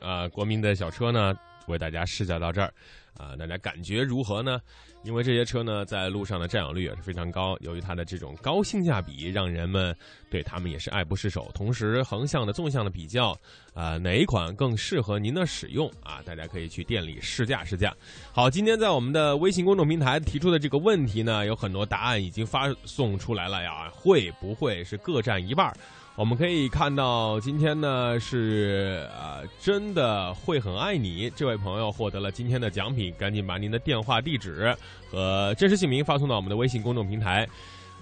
[0.00, 1.34] 啊、呃国民的小车呢，
[1.66, 2.72] 为大家试驾到这儿。
[3.18, 4.58] 啊、大家感觉如何呢？
[5.04, 9.94] 因为这些车呢，在路上的占有率也是非常高，由于它的这种高性价比，让人们
[10.30, 11.50] 对他们也是爱不释手。
[11.54, 13.38] 同时，横向的、纵向的比较，
[13.74, 16.20] 啊、哪一款更适合您的使用啊？
[16.24, 17.94] 大家可以去店里试驾试驾。
[18.32, 25.72] 好，今天在我们的微信公众平台提出的这个问题呢，有很多答案已经发送出来了呀，会不会是各占一半？
[26.18, 34.76] 我们可以看到，今天呢是啊，真的会很爱你这位朋友获得了今天的奖品，赶紧把您的电话、地址
[35.08, 37.48] 和真实姓名发送到我们的微信公众平台。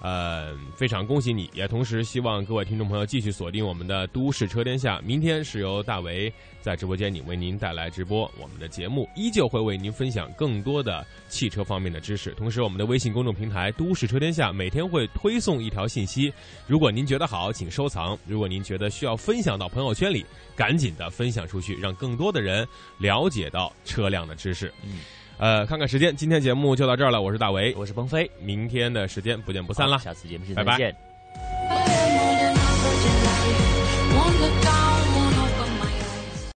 [0.01, 4.99] 呃，非常恭喜你，也同时希望各位听众朋友继续锁定我们的《都市车天下》。
[5.03, 12.31] 明天是由大为在直播间里为您带来直播，我们的节目依旧会为您分享更多的汽车方面的知识。
[12.33, 16.33] 同时，我们的微信公众平台“都市车天下”每天会推送一条信息，
[16.67, 20.25] 如果您觉得好，请收藏；如果您觉得需要分享到朋友圈里，
[20.55, 22.69] 赶紧的分享出去，让更多的人
[22.99, 24.73] 了解到车辆的知识。
[24.85, 25.01] 嗯。
[25.39, 27.21] 呃，看看时间，今天节目就到这儿了。
[27.21, 29.99] 我是大为，我是鹏飞，明天的时间不见不散啦！
[29.99, 30.97] 下次节目拜拜再见。
[31.69, 32.56] Look down